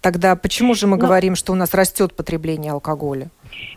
Тогда 0.00 0.36
почему 0.36 0.74
же 0.74 0.86
мы. 0.86 0.96
Ну, 0.96 1.02
говорим, 1.02 1.34
что 1.34 1.52
у 1.52 1.56
нас 1.56 1.74
растет 1.74 2.14
потребление 2.14 2.72
алкоголя? 2.72 3.30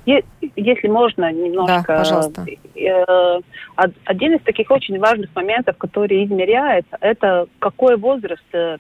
Если 0.06 0.88
можно 0.88 1.32
немножко... 1.32 1.84
Да, 1.88 1.98
пожалуйста. 2.00 2.46
Э, 2.76 3.40
один 4.06 4.36
из 4.36 4.42
таких 4.42 4.70
очень 4.72 5.00
важных 5.00 5.30
моментов, 5.36 5.78
который 5.78 6.26
измеряется, 6.26 6.98
это 7.00 7.48
какой 7.60 7.98
возраст 7.98 8.44
э, 8.54 8.78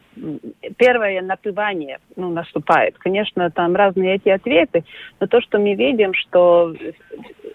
первое 0.77 1.21
напивание 1.21 1.99
ну, 2.15 2.29
наступает. 2.29 2.97
Конечно, 2.97 3.49
там 3.51 3.75
разные 3.75 4.15
эти 4.15 4.29
ответы, 4.29 4.84
но 5.19 5.27
то, 5.27 5.41
что 5.41 5.60
мы 5.60 5.75
видим, 5.75 6.13
что 6.13 6.73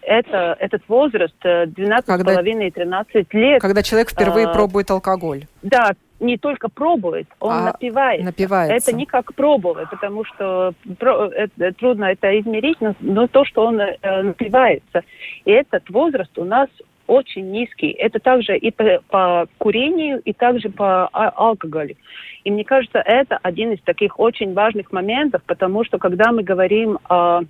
это, 0.02 0.56
этот 0.58 0.82
возраст 0.88 1.34
12,5-13 1.44 3.04
э, 3.14 3.24
лет... 3.32 3.60
Когда 3.60 3.82
человек 3.82 4.10
впервые 4.10 4.48
пробует 4.48 4.90
алкоголь. 4.90 5.44
Да, 5.62 5.92
не 6.20 6.36
только 6.36 6.68
пробует, 6.68 7.28
он 7.40 7.52
а 7.52 7.64
напивает. 7.72 8.24
Напивается. 8.24 8.74
Это 8.74 8.96
не 8.96 9.06
как 9.06 9.34
пробовать, 9.34 9.88
потому 9.90 10.24
что 10.24 10.74
это, 10.88 11.72
трудно 11.74 12.06
это 12.06 12.38
измерить, 12.40 12.80
но, 12.80 12.94
но 13.00 13.26
то, 13.26 13.44
что 13.44 13.66
он 13.66 13.80
э, 13.80 14.22
напивается. 14.22 15.02
И 15.44 15.50
этот 15.50 15.88
возраст 15.90 16.36
у 16.38 16.44
нас 16.44 16.68
очень 17.06 17.50
низкий. 17.50 17.90
Это 17.90 18.18
также 18.18 18.56
и 18.56 18.70
по, 18.70 19.00
по 19.08 19.46
курению, 19.56 20.20
и 20.20 20.32
также 20.32 20.68
по 20.68 21.08
а, 21.12 21.30
алкоголю. 21.30 21.96
И 22.44 22.50
мне 22.50 22.64
кажется, 22.64 22.98
это 22.98 23.38
один 23.42 23.72
из 23.72 23.80
таких 23.82 24.18
очень 24.20 24.52
важных 24.52 24.92
моментов, 24.92 25.42
потому 25.46 25.84
что 25.84 25.98
когда 25.98 26.32
мы 26.32 26.42
говорим 26.42 26.98
о 27.08 27.40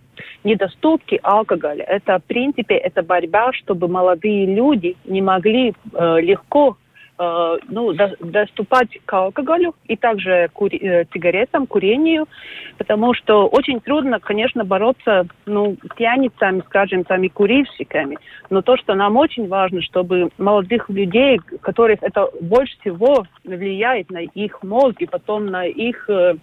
недоступке 0.45 1.19
алкоголя, 1.23 1.85
это 1.85 2.19
в 2.19 2.25
принципе 2.25 2.77
это 2.77 3.03
борьба, 3.03 3.53
чтобы 3.53 3.89
молодые 3.89 4.47
люди 4.47 4.97
не 5.05 5.23
могли 5.23 5.75
э, 5.93 6.21
легко 6.21 6.77
Э, 6.79 6.88
ну, 7.19 7.93
до, 7.93 8.15
доступать 8.21 8.89
к 9.05 9.13
алкоголю 9.13 9.75
и 9.87 9.97
также 9.97 10.49
кури, 10.53 10.79
э, 10.79 11.05
сигаретам, 11.13 11.67
курению, 11.67 12.29
потому 12.77 13.13
что 13.15 13.49
очень 13.49 13.81
трудно, 13.81 14.21
конечно, 14.21 14.65
бороться 14.65 15.27
ну, 15.45 15.77
пьяницами, 15.97 16.63
скажем, 16.67 17.05
там, 17.05 17.25
и 17.25 17.29
курильщиками. 17.29 18.19
Но 18.51 18.63
то, 18.63 18.77
что 18.77 18.95
нам 18.95 19.17
очень 19.17 19.49
важно, 19.49 19.83
чтобы 19.83 20.31
молодых 20.39 20.89
людей, 20.91 21.41
которых 21.61 22.03
это 22.03 22.29
больше 22.41 22.79
всего 22.81 23.27
влияет 23.45 24.11
на 24.11 24.23
их 24.23 24.63
мозг 24.63 25.03
и 25.03 25.07
потом 25.07 25.47
на 25.47 25.67
их 25.67 26.09
э, 26.09 26.37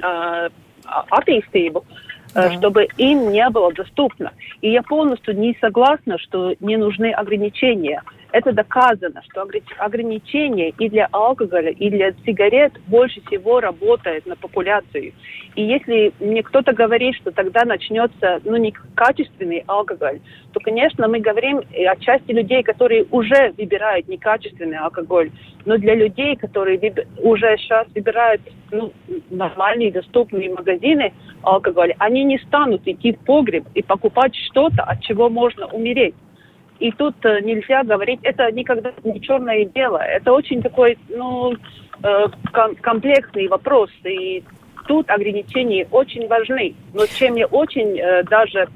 э, 0.00 0.48
attīstību, 1.10 1.84
да. 2.34 2.52
чтобы 2.52 2.88
им 2.98 3.30
не 3.30 3.48
было 3.50 3.72
доступно. 3.72 4.32
И 4.60 4.70
я 4.70 4.82
полностью 4.82 5.36
не 5.38 5.56
согласна, 5.60 6.18
что 6.18 6.54
не 6.60 6.76
нужны 6.76 7.12
ограничения. 7.12 8.02
Это 8.34 8.52
доказано, 8.52 9.22
что 9.30 9.46
ограничения 9.78 10.70
и 10.70 10.88
для 10.88 11.06
алкоголя, 11.12 11.70
и 11.70 11.88
для 11.88 12.10
сигарет 12.26 12.72
больше 12.88 13.20
всего 13.26 13.60
работает 13.60 14.26
на 14.26 14.34
популяцию. 14.34 15.12
И 15.54 15.62
если 15.62 16.12
мне 16.18 16.42
кто-то 16.42 16.72
говорит, 16.72 17.14
что 17.14 17.30
тогда 17.30 17.64
начнется 17.64 18.40
ну, 18.42 18.56
некачественный 18.56 19.62
алкоголь, 19.68 20.18
то, 20.52 20.58
конечно, 20.58 21.06
мы 21.06 21.20
говорим 21.20 21.58
о 21.58 21.96
части 22.00 22.32
людей, 22.32 22.64
которые 22.64 23.06
уже 23.12 23.54
выбирают 23.56 24.08
некачественный 24.08 24.78
алкоголь. 24.78 25.30
Но 25.64 25.76
для 25.76 25.94
людей, 25.94 26.34
которые 26.34 26.80
уже 27.18 27.56
сейчас 27.58 27.86
выбирают 27.94 28.42
ну, 28.72 28.92
нормальные 29.30 29.92
доступные 29.92 30.52
магазины 30.52 31.12
алкоголя, 31.42 31.94
они 32.00 32.24
не 32.24 32.38
станут 32.38 32.82
идти 32.84 33.12
в 33.12 33.18
погреб 33.20 33.64
и 33.74 33.82
покупать 33.84 34.34
что-то, 34.34 34.82
от 34.82 35.02
чего 35.02 35.30
можно 35.30 35.66
умереть. 35.66 36.16
И 36.80 36.90
тут 36.92 37.14
э, 37.24 37.40
нельзя 37.40 37.84
говорить, 37.84 38.20
это 38.22 38.50
никогда 38.50 38.92
не 39.04 39.20
черное 39.20 39.58
и 39.58 39.64
белое. 39.64 40.04
Это 40.04 40.32
очень 40.32 40.62
такой, 40.62 40.98
ну, 41.08 41.54
э, 42.02 42.26
комплексный 42.82 43.48
вопрос. 43.48 43.90
И 44.04 44.42
тут 44.86 45.08
ограничения 45.10 45.86
очень 45.90 46.26
важны. 46.28 46.74
Но 46.92 47.06
чем 47.06 47.36
я 47.36 47.46
очень 47.46 47.98
э, 47.98 48.22
даже 48.24 48.68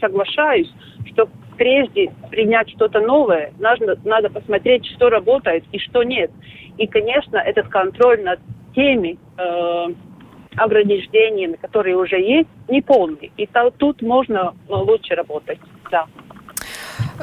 соглашаюсь, 0.00 0.72
что 1.12 1.28
прежде 1.56 2.10
принять 2.30 2.70
что-то 2.70 3.00
новое, 3.00 3.52
надо, 3.58 3.98
надо 4.04 4.30
посмотреть, 4.30 4.86
что 4.86 5.10
работает 5.10 5.62
и 5.72 5.78
что 5.78 6.02
нет. 6.02 6.30
И, 6.78 6.86
конечно, 6.86 7.36
этот 7.36 7.68
контроль 7.68 8.22
над 8.22 8.40
теми 8.74 9.18
э, 9.36 9.86
ограничениями, 10.56 11.56
которые 11.56 11.96
уже 11.96 12.16
есть, 12.16 12.48
не 12.68 12.80
полный. 12.80 13.30
И 13.36 13.46
то, 13.46 13.70
тут 13.70 14.00
можно 14.00 14.54
лучше 14.68 15.14
работать. 15.14 15.58
Да. 15.90 16.06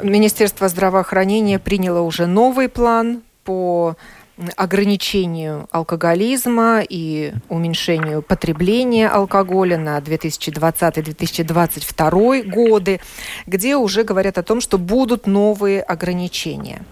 Министерство 0.03 0.67
здравоохранения 0.67 1.59
приняло 1.59 2.01
уже 2.01 2.27
новый 2.27 2.69
план 2.69 3.23
по 3.43 3.95
ограничению 4.55 5.67
алкоголизма 5.71 6.83
и 6.87 7.33
уменьшению 7.49 8.21
потребления 8.21 9.09
алкоголя 9.09 9.79
на 9.79 9.97
2020-2022 9.97 12.43
годы, 12.43 12.99
где 13.47 13.75
уже 13.75 14.03
говорят 14.03 14.37
о 14.37 14.43
том, 14.43 14.61
что 14.61 14.77
будут 14.77 15.25
новые 15.25 15.81
ограничения. 15.81 16.83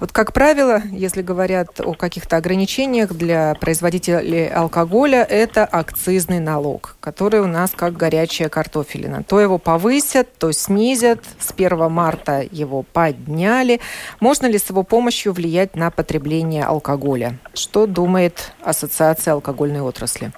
Вот, 0.00 0.12
как 0.12 0.32
правило, 0.32 0.82
если 0.92 1.22
говорят 1.22 1.80
о 1.80 1.94
каких-то 1.94 2.36
ограничениях 2.36 3.12
для 3.12 3.54
производителей 3.60 4.48
алкоголя, 4.48 5.22
это 5.24 5.64
акцизный 5.64 6.40
налог, 6.40 6.96
который 7.00 7.40
у 7.40 7.46
нас 7.46 7.72
как 7.72 7.94
горячая 7.94 8.48
картофелина. 8.48 9.22
То 9.24 9.40
его 9.40 9.58
повысят, 9.58 10.28
то 10.38 10.52
снизят. 10.52 11.24
С 11.38 11.52
1 11.52 11.90
марта 11.90 12.44
его 12.50 12.82
подняли. 12.82 13.80
Можно 14.20 14.46
ли 14.46 14.58
с 14.58 14.70
его 14.70 14.82
помощью 14.82 15.32
влиять 15.32 15.76
на 15.76 15.90
потребление 15.90 16.64
алкоголя? 16.64 17.38
Что 17.54 17.86
думает 17.86 18.52
Ассоциация 18.62 19.34
алкогольной 19.34 19.80
отрасли? 19.80 20.32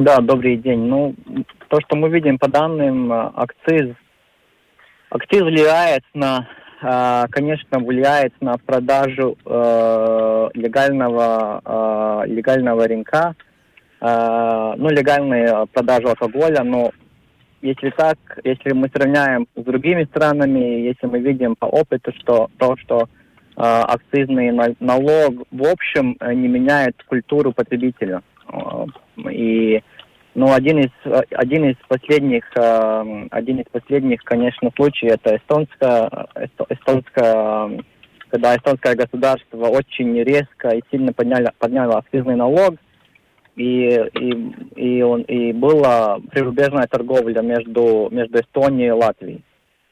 Да, 0.00 0.18
добрый 0.20 0.56
день. 0.56 0.80
Ну, 0.80 1.14
то, 1.68 1.78
что 1.82 1.94
мы 1.94 2.08
видим 2.08 2.38
по 2.38 2.48
данным, 2.48 3.12
э, 3.12 3.30
акциз, 3.34 3.94
акциз 5.10 5.42
влияет 5.42 6.02
на 6.14 6.48
конечно, 6.80 7.78
влияет 7.78 8.32
на 8.40 8.56
продажу 8.56 9.36
э, 9.44 10.48
легального, 10.54 11.60
э, 11.64 12.28
легального 12.28 12.88
рынка, 12.88 13.34
э, 14.00 14.74
ну, 14.76 14.88
легальную 14.88 15.66
продажу 15.66 16.08
алкоголя, 16.08 16.62
но 16.62 16.90
если 17.60 17.90
так, 17.90 18.16
если 18.44 18.72
мы 18.72 18.88
сравняем 18.88 19.46
с 19.54 19.62
другими 19.62 20.04
странами, 20.04 20.58
если 20.58 21.06
мы 21.06 21.18
видим 21.20 21.54
по 21.54 21.66
опыту, 21.66 22.12
что 22.18 22.48
то, 22.56 22.76
что 22.78 23.02
э, 23.02 23.06
акцизный 23.56 24.50
налог 24.80 25.46
в 25.50 25.62
общем 25.66 26.16
не 26.20 26.48
меняет 26.48 26.96
культуру 27.06 27.52
потребителя. 27.52 28.22
И 29.30 29.82
ну, 30.34 30.52
один 30.52 30.78
из, 30.78 30.90
один 31.30 31.70
из 31.70 31.76
последних, 31.88 32.44
э, 32.56 33.26
один 33.30 33.60
из 33.60 33.66
последних, 33.70 34.22
конечно, 34.22 34.70
случаев 34.76 35.14
это 35.14 35.36
эстонская, 35.36 36.28
эстонская, 36.68 37.82
когда 38.28 38.56
эстонское 38.56 38.94
государство 38.94 39.66
очень 39.66 40.16
резко 40.22 40.68
и 40.68 40.82
сильно 40.90 41.12
подняло, 41.12 41.52
подняло 41.58 41.98
акцизный 41.98 42.36
налог, 42.36 42.76
и, 43.56 43.88
и, 44.20 44.30
и, 44.76 45.02
он, 45.02 45.22
и 45.22 45.52
была 45.52 46.20
прирубежная 46.30 46.86
торговля 46.86 47.42
между, 47.42 48.08
между 48.12 48.40
Эстонией 48.40 48.88
и 48.88 48.92
Латвией. 48.92 49.42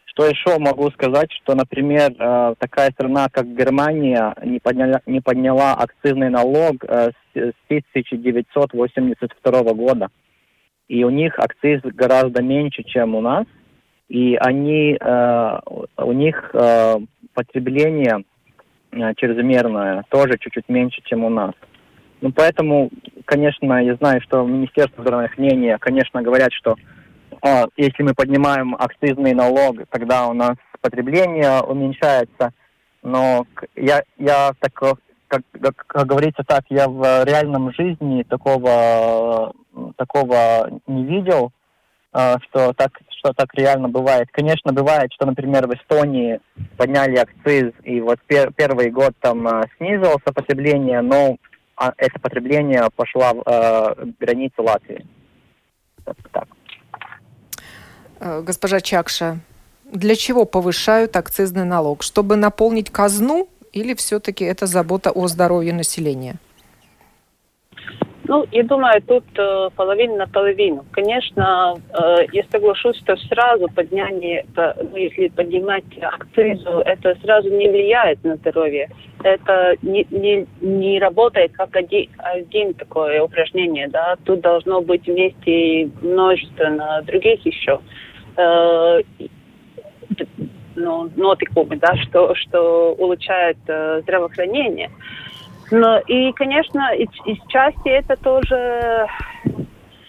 Что 0.07 0.27
еще 0.27 0.59
могу 0.59 0.91
сказать, 0.93 1.31
что, 1.43 1.57
например, 1.57 2.13
э, 2.19 2.55
такая 2.59 2.91
страна, 2.93 3.29
как 3.31 3.47
Германия, 3.57 4.35
не 4.45 4.61
подняла, 4.61 5.01
не 5.07 5.21
подняла 5.21 5.75
акцизный 5.75 6.31
налог 6.31 6.85
э, 6.85 7.11
с 7.35 7.55
1982 7.67 9.63
года 9.75 10.09
и 10.89 11.05
у 11.05 11.11
них 11.11 11.39
акциз 11.39 11.83
гораздо 11.83 12.43
меньше, 12.43 12.83
чем 12.83 13.15
у 13.15 13.21
нас, 13.21 13.45
и 14.09 14.37
они, 14.37 14.97
э, 14.99 15.59
у 15.99 16.13
них 16.13 16.51
э, 16.55 16.95
потребление 17.35 18.25
э, 18.93 19.15
чрезмерное 19.17 20.05
тоже 20.09 20.39
чуть-чуть 20.39 20.69
меньше, 20.69 21.03
чем 21.05 21.25
у 21.25 21.29
нас. 21.29 21.53
Ну, 22.21 22.33
поэтому, 22.33 22.91
конечно, 23.27 23.85
я 23.85 23.95
знаю, 23.97 24.21
что 24.23 24.45
Министерство 24.45 25.03
здравоохранения, 25.03 25.77
конечно, 25.79 26.23
говорят, 26.23 26.53
что 26.53 26.77
э, 27.45 27.67
если 27.77 28.03
мы 28.03 28.15
поднимаем 28.15 28.75
акцизный 28.75 29.35
налог, 29.35 29.77
тогда 29.91 30.27
у 30.27 30.33
нас 30.33 30.57
потребление 30.81 31.61
уменьшается. 31.61 32.53
Но 33.03 33.47
я, 33.77 34.03
я 34.17 34.53
так, 34.59 34.99
как, 35.29 35.43
как, 35.61 35.87
как 35.87 36.07
говорится 36.07 36.43
так, 36.47 36.65
я 36.71 36.89
в 36.89 37.25
реальном 37.25 37.73
жизни 37.73 38.23
такого 38.25 39.55
такого 39.97 40.81
не 40.87 41.05
видел, 41.05 41.53
а, 42.13 42.39
что 42.41 42.73
так, 42.73 42.99
что 43.19 43.33
так 43.33 43.55
реально 43.55 43.89
бывает. 43.89 44.29
Конечно, 44.33 44.73
бывает, 44.73 45.13
что, 45.13 45.27
например, 45.27 45.67
в 45.67 45.75
Эстонии 45.75 46.41
подняли 46.77 47.17
акциз, 47.17 47.73
и 47.85 48.01
вот 48.01 48.19
пер, 48.27 48.53
первый 48.53 48.91
год 48.91 49.13
там 49.21 49.47
а, 49.47 49.65
снизилось 49.77 50.23
потребление, 50.25 51.03
но 51.03 51.37
а, 51.77 51.93
это 51.97 52.19
потребление 52.19 52.89
пошло 52.97 53.35
в 53.35 53.43
э, 53.47 54.07
границу 54.19 54.63
Латвии. 54.63 55.07
Так. 56.33 56.49
Госпожа 58.43 58.81
Чакша, 58.81 59.39
для 59.85 60.17
чего 60.17 60.45
повышают 60.45 61.15
акцизный 61.17 61.65
налог? 61.65 62.03
Чтобы 62.03 62.35
наполнить 62.37 62.91
казну 62.91 63.49
или 63.79 63.95
все-таки 63.95 64.45
это 64.45 64.67
забота 64.67 65.11
о 65.11 65.29
здоровье 65.29 65.73
населения? 65.73 66.37
Ну, 68.29 68.45
я 68.53 68.63
думаю, 68.63 69.01
тут 69.01 69.25
э, 69.39 69.71
половина 69.75 70.17
на 70.17 70.27
половину. 70.27 70.85
Конечно, 70.91 71.77
э, 71.99 72.27
я 72.33 72.43
соглашусь, 72.53 72.99
что 72.99 73.17
сразу 73.17 73.69
подняние, 73.69 74.45
ну, 74.55 74.97
если 74.97 75.29
поднимать 75.29 75.85
акцизу, 76.03 76.83
это 76.85 77.17
сразу 77.23 77.49
не 77.49 77.71
влияет 77.71 78.23
на 78.25 78.37
здоровье. 78.37 78.91
Это 79.25 79.77
не, 79.81 80.07
не, 80.11 80.47
не 80.61 80.99
работает 81.01 81.53
как 81.53 81.75
один, 81.75 82.11
один 82.19 82.75
такое 82.75 83.23
упражнение, 83.23 83.89
да. 83.89 84.17
Тут 84.25 84.43
должно 84.43 84.83
быть 84.83 85.07
вместе 85.07 85.91
множество 86.03 87.03
других 87.07 87.47
еще 87.47 87.81
э, 88.37 89.01
ну, 90.79 91.11
нотикумы, 91.17 91.77
да, 91.77 91.95
что, 91.97 92.35
что 92.35 92.95
улучшает 92.95 93.59
э, 93.67 94.01
здравоохранение. 94.03 94.91
Ну, 95.71 95.99
и, 96.07 96.33
конечно, 96.33 96.95
из 96.95 97.39
части 97.49 97.89
это 97.89 98.17
тоже 98.17 99.07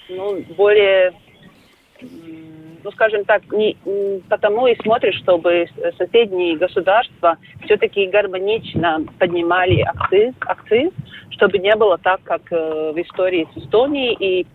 ну, 0.10 0.42
более, 0.56 1.14
ну, 2.02 2.92
скажем 2.92 3.26
так, 3.26 3.42
не, 3.52 3.76
потому 4.30 4.68
и 4.68 4.82
смотришь, 4.82 5.20
чтобы 5.20 5.68
соседние 5.98 6.58
государства 6.58 7.38
все-таки 7.66 8.08
гармонично 8.08 9.04
поднимали 9.20 9.82
акциз, 9.82 10.34
акциз, 10.42 10.92
чтобы 11.32 11.58
не 11.58 11.76
было 11.76 11.98
так, 11.98 12.22
как 12.24 12.42
э, 12.52 12.92
в 12.94 13.02
истории 13.02 13.48
с 13.54 13.58
Эстонией 13.58 14.16
и 14.20 14.48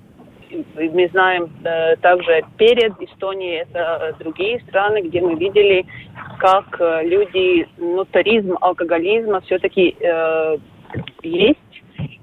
мы 0.74 1.08
знаем 1.08 1.50
э, 1.64 1.96
также 1.96 2.42
перед 2.56 3.00
Эстонией 3.00 3.62
это 3.62 4.14
другие 4.18 4.60
страны, 4.68 5.02
где 5.02 5.20
мы 5.20 5.34
видели, 5.34 5.86
как 6.38 6.76
э, 6.80 7.02
люди, 7.04 7.68
ну, 7.78 8.04
туризм, 8.04 8.56
алкоголизм 8.60 9.40
все-таки 9.42 9.96
э, 10.00 10.56
есть, 11.22 11.58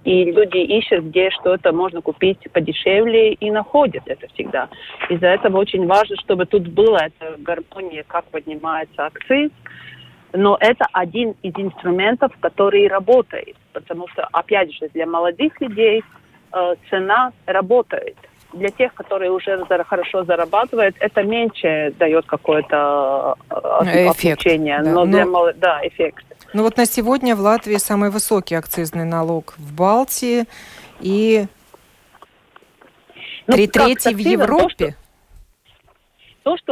и 0.04 0.32
люди 0.32 0.58
ищут, 0.58 1.06
где 1.06 1.30
что-то 1.32 1.72
можно 1.72 2.02
купить 2.02 2.39
подешевле, 2.52 3.34
и 3.34 3.52
находят 3.52 4.04
это 4.08 4.28
всегда. 4.34 4.70
Из-за 5.10 5.28
этого 5.28 5.60
очень 5.60 5.86
важно, 5.86 6.15
чтобы 6.17 6.46
тут 6.46 6.67
была 6.67 7.08
эта 7.08 7.38
гармония, 7.38 8.04
как 8.08 8.26
поднимается 8.26 9.06
акциз, 9.06 9.52
но 10.34 10.58
это 10.60 10.86
один 10.94 11.36
из 11.44 11.54
инструментов, 11.56 12.32
который 12.39 12.88
работает, 12.88 13.56
потому 13.74 14.08
что, 14.10 14.28
опять 14.32 14.74
же, 14.74 14.89
для 14.94 15.06
молодых 15.06 15.60
людей 15.60 16.00
э, 16.00 16.20
цена 16.89 17.31
работает. 17.45 18.15
Для 18.54 18.69
тех, 18.69 18.93
которые 18.93 19.31
уже 19.31 19.65
хорошо 19.87 20.25
зарабатывают, 20.25 20.95
это 20.99 21.23
меньше 21.23 21.93
дает 21.97 22.25
какое-то 22.25 23.35
э, 23.49 24.10
эффект, 24.12 24.43
да. 24.45 24.81
но, 24.81 25.06
но 25.06 25.06
для 25.06 25.25
молодых, 25.25 25.60
да, 25.60 25.79
эффект. 25.83 26.25
Ну 26.54 26.63
вот 26.63 26.75
на 26.75 26.85
сегодня 26.85 27.35
в 27.35 27.39
Латвии 27.39 27.77
самый 27.77 28.10
высокий 28.10 28.56
акцизный 28.56 29.06
налог 29.06 29.54
в 29.58 29.73
Балтии 29.73 30.45
и 30.99 31.45
ну, 33.47 33.54
три 33.54 33.67
трети 33.67 34.13
в 34.13 34.17
Европе. 34.17 34.85
То, 34.85 34.91
что 34.91 35.00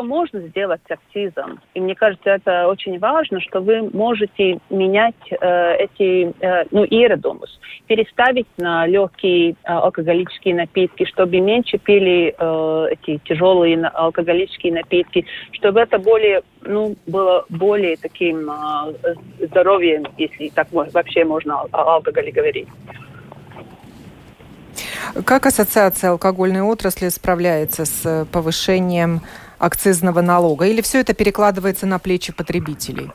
можно 0.10 0.40
сделать 0.48 0.82
с 0.88 0.92
акцизом, 0.92 1.60
и 1.74 1.80
мне 1.80 1.96
кажется, 1.96 2.32
это 2.32 2.68
очень 2.68 2.98
важно, 3.00 3.40
что 3.40 3.62
вы 3.62 3.90
можете 3.94 4.60
менять 4.70 5.16
э, 5.30 5.76
эти, 5.76 6.34
э, 6.40 6.66
ну, 6.72 6.84
иередумус, 6.86 7.60
переставить 7.88 8.48
на 8.58 8.88
легкие 8.88 9.52
э, 9.52 9.56
алкоголические 9.66 10.56
напитки, 10.56 11.06
чтобы 11.06 11.40
меньше 11.40 11.78
пили 11.78 12.36
э, 12.38 12.88
эти 12.92 13.20
тяжелые 13.26 13.86
алкоголические 13.88 14.74
напитки, 14.74 15.26
чтобы 15.52 15.82
это 15.82 16.00
более, 16.00 16.42
ну, 16.62 16.96
было 17.06 17.46
более 17.50 17.98
таким 17.98 18.50
э, 18.50 19.16
здоровьем, 19.48 20.06
если 20.18 20.50
так 20.50 20.68
вообще 20.72 21.24
можно 21.26 21.62
о 21.72 21.96
алкоголе 21.96 22.32
говорить. 22.32 22.68
Как 25.26 25.46
ассоциация 25.46 26.12
алкогольной 26.12 26.62
отрасли 26.62 27.10
справляется 27.10 27.86
с 27.86 28.28
повышением 28.32 29.22
акцизного 29.60 30.22
налога? 30.22 30.66
Или 30.66 30.82
все 30.82 31.02
это 31.02 31.14
перекладывается 31.14 31.86
на 31.86 32.00
плечи 32.00 32.34
потребителей? 32.34 33.12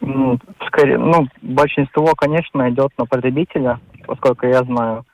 Ну, 0.00 0.38
скорее, 0.66 0.98
ну, 0.98 1.28
большинство, 1.42 2.14
конечно, 2.16 2.68
идет 2.70 2.90
на 2.98 3.06
потребителя, 3.06 3.80
поскольку 4.06 4.46
я 4.46 4.62
знаю. 4.64 5.04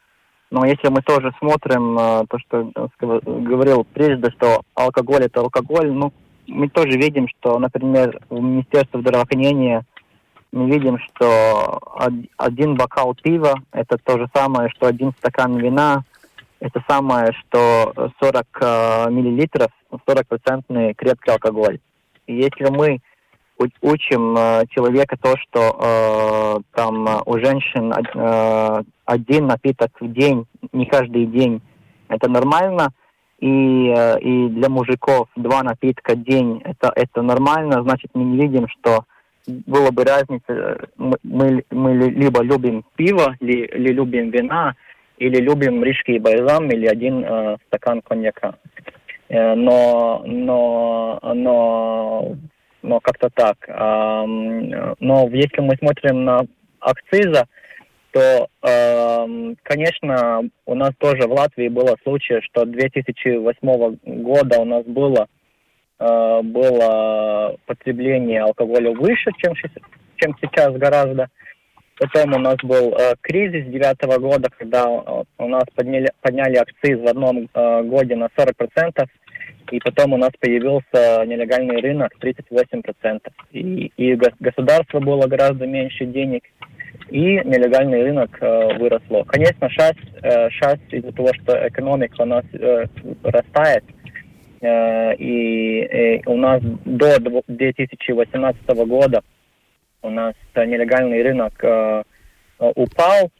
Но 0.51 0.64
если 0.64 0.89
мы 0.89 1.03
тоже 1.03 1.33
смотрим 1.41 1.99
э, 1.99 2.25
то, 2.29 2.39
что 2.39 2.71
говорил 3.25 3.85
прежде, 3.93 4.31
что 4.31 4.62
алкоголь 4.75 5.25
это 5.25 5.41
алкоголь, 5.41 5.91
ну, 5.93 6.12
мы 6.47 6.69
тоже 6.69 6.97
видим, 6.97 7.27
что, 7.29 7.59
например, 7.59 8.21
в 8.31 8.41
Министерстве 8.41 9.01
здравоохранения 9.01 9.85
мы 10.53 10.71
видим, 10.71 10.99
что 10.99 11.81
один 12.37 12.77
бокал 12.77 13.14
пива– 13.14 13.61
это 13.73 13.99
то 13.99 14.19
же 14.19 14.29
самое, 14.35 14.71
что 14.71 14.87
один 14.87 15.12
стакан 15.19 15.57
вина, 15.57 16.05
это 16.61 16.83
самое, 16.89 17.33
что 17.33 17.93
40 18.21 18.47
э, 18.61 19.11
миллилитров, 19.11 19.71
40-процентный 19.91 20.95
крепкий 20.95 21.31
алкоголь. 21.31 21.79
И 22.27 22.35
если 22.35 22.71
мы 22.71 23.01
учим 23.81 24.37
э, 24.37 24.65
человека 24.71 25.17
то, 25.21 25.35
что 25.37 25.79
э, 25.81 26.63
там 26.75 27.07
э, 27.07 27.21
у 27.27 27.39
женщин 27.39 27.93
э, 27.93 28.83
один 29.05 29.47
напиток 29.47 29.91
в 30.01 30.13
день, 30.13 30.47
не 30.73 30.87
каждый 30.87 31.27
день, 31.27 31.63
это 32.09 32.29
нормально, 32.29 32.93
и, 33.39 33.93
э, 33.97 34.21
и 34.21 34.49
для 34.49 34.69
мужиков 34.69 35.29
два 35.37 35.63
напитка 35.63 36.15
в 36.15 36.23
день, 36.23 36.61
это, 36.65 36.93
это 36.95 37.23
нормально, 37.23 37.83
значит, 37.83 38.11
мы 38.15 38.25
не 38.25 38.43
видим, 38.43 38.69
что 38.69 39.05
было 39.47 39.91
бы 39.91 40.05
разница, 40.05 40.89
мы, 40.97 41.65
мы 41.71 41.95
либо 41.95 42.43
любим 42.43 42.85
пиво, 42.97 43.37
ли, 43.41 43.65
или 43.65 43.93
любим 43.93 44.31
вина, 44.31 44.75
или 45.19 45.41
любим 45.41 45.83
рижский 45.83 46.19
бальзам, 46.19 46.71
или 46.71 46.87
один 46.87 47.25
э, 47.25 47.57
стакан 47.67 48.03
коньяка. 48.03 48.55
Э, 49.29 49.55
но, 49.55 50.23
но, 50.25 51.19
но 51.23 52.37
но 52.83 53.01
как-то 53.01 53.29
так. 53.35 53.57
Но 53.69 55.29
если 55.33 55.61
мы 55.61 55.75
смотрим 55.77 56.25
на 56.25 56.43
акциза, 56.79 57.47
то, 58.12 58.49
конечно, 59.64 60.49
у 60.67 60.75
нас 60.77 60.93
тоже 60.99 61.27
в 61.27 61.33
Латвии 61.33 61.69
было 61.69 61.97
случай, 62.05 62.41
что 62.43 62.64
2008 62.64 63.99
года 64.23 64.61
у 64.61 64.64
нас 64.64 64.85
было, 64.85 65.27
э, 65.99 66.41
было 66.43 67.57
потребление 67.67 68.43
алкоголя 68.43 68.93
выше, 68.93 69.31
чем, 69.39 69.55
чем 70.17 70.37
сейчас 70.41 70.73
гораздо. 70.75 71.29
Потом 71.99 72.34
у 72.34 72.38
нас 72.38 72.57
был 72.62 72.94
э, 72.94 73.14
кризис 73.22 73.66
девятого 73.66 74.18
года, 74.18 74.51
когда 74.59 74.84
э, 74.84 75.24
у 75.38 75.49
нас 75.49 75.64
подняли, 75.74 76.11
подняли 76.20 76.57
акциз 76.57 77.01
в 77.01 77.07
одном 77.07 77.49
э, 77.53 77.82
годе 77.84 78.16
на 78.16 78.28
40%, 78.36 79.07
и 79.70 79.78
потом 79.80 80.12
у 80.12 80.16
нас 80.18 80.30
появился 80.38 81.24
нелегальный 81.24 81.80
рынок 81.80 82.12
38%. 82.20 83.20
И, 83.53 83.92
и 83.97 84.14
государство 84.40 85.01
было 85.01 85.26
гораздо 85.26 85.66
меньше 85.66 86.05
денег, 86.05 86.42
и 87.09 87.40
нелегальный 87.44 88.03
рынок 88.03 88.36
э, 88.40 88.78
выросло. 88.78 89.24
Конечно, 89.24 89.68
сейчас, 89.70 89.94
э, 90.22 90.51
сейчас 90.51 90.78
из-за 90.90 91.12
того, 91.12 91.30
что 91.32 91.66
экономика 91.66 92.22
у 92.22 92.26
нас 92.26 92.44
э, 92.53 92.84
растает, 93.22 93.84
э, 94.61 95.14
и, 95.16 96.18
и 96.18 96.22
у 96.26 96.36
нас 96.36 96.61
до 96.84 97.18
2018 97.47 98.66
года 98.86 99.22
у 100.07 100.11
нас 100.11 100.35
нелегальный 100.55 101.23
рынок 101.23 101.53
э, 101.63 102.03
упал, 102.59 103.31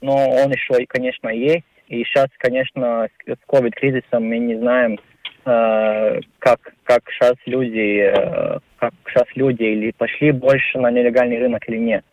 но 0.00 0.14
он 0.30 0.52
еще, 0.52 0.84
конечно, 0.86 1.28
есть. 1.28 1.64
И 1.88 2.02
сейчас, 2.04 2.28
конечно, 2.38 3.08
с 3.26 3.48
COVID-кризисом 3.48 4.24
мы 4.24 4.38
не 4.38 4.56
знаем, 4.56 4.98
Э, 5.46 6.18
как, 6.40 6.58
как 6.82 7.02
сейчас 7.12 7.34
люди, 7.46 8.00
э, 8.00 8.58
как 8.78 8.92
сейчас 9.08 9.26
люди 9.36 9.62
или 9.62 9.92
пошли 9.92 10.32
больше 10.32 10.76
на 10.78 10.90
нелегальный 10.90 11.38
рынок 11.38 11.62
или 11.68 11.76
нет. 11.76 12.04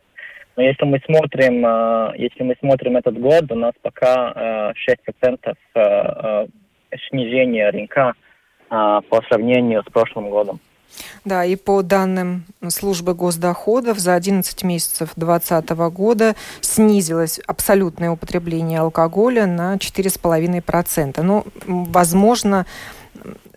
Но 0.56 0.62
если 0.62 0.86
мы 0.86 1.02
смотрим, 1.04 1.66
э, 1.66 2.14
если 2.18 2.44
мы 2.44 2.56
смотрим 2.60 2.96
этот 2.96 3.20
год, 3.20 3.52
у 3.52 3.56
нас 3.56 3.74
пока 3.82 4.74
6% 4.76 5.56
снижения 7.10 7.72
рынка 7.72 8.14
по 8.70 9.22
сравнению 9.28 9.82
с 9.82 9.92
прошлым 9.92 10.30
годом. 10.30 10.60
Да, 11.26 11.46
и 11.46 11.56
по 11.56 11.82
данным 11.82 12.46
службы 12.70 13.14
госдоходов 13.14 14.00
за 14.00 14.14
11 14.16 14.64
месяцев 14.64 15.12
2020 15.16 15.70
года 15.94 16.36
снизилось 16.62 17.40
абсолютное 17.48 18.12
употребление 18.12 18.80
алкоголя 18.80 19.46
на 19.46 19.76
4,5%. 19.76 21.22
Ну, 21.22 21.46
возможно, 21.66 22.66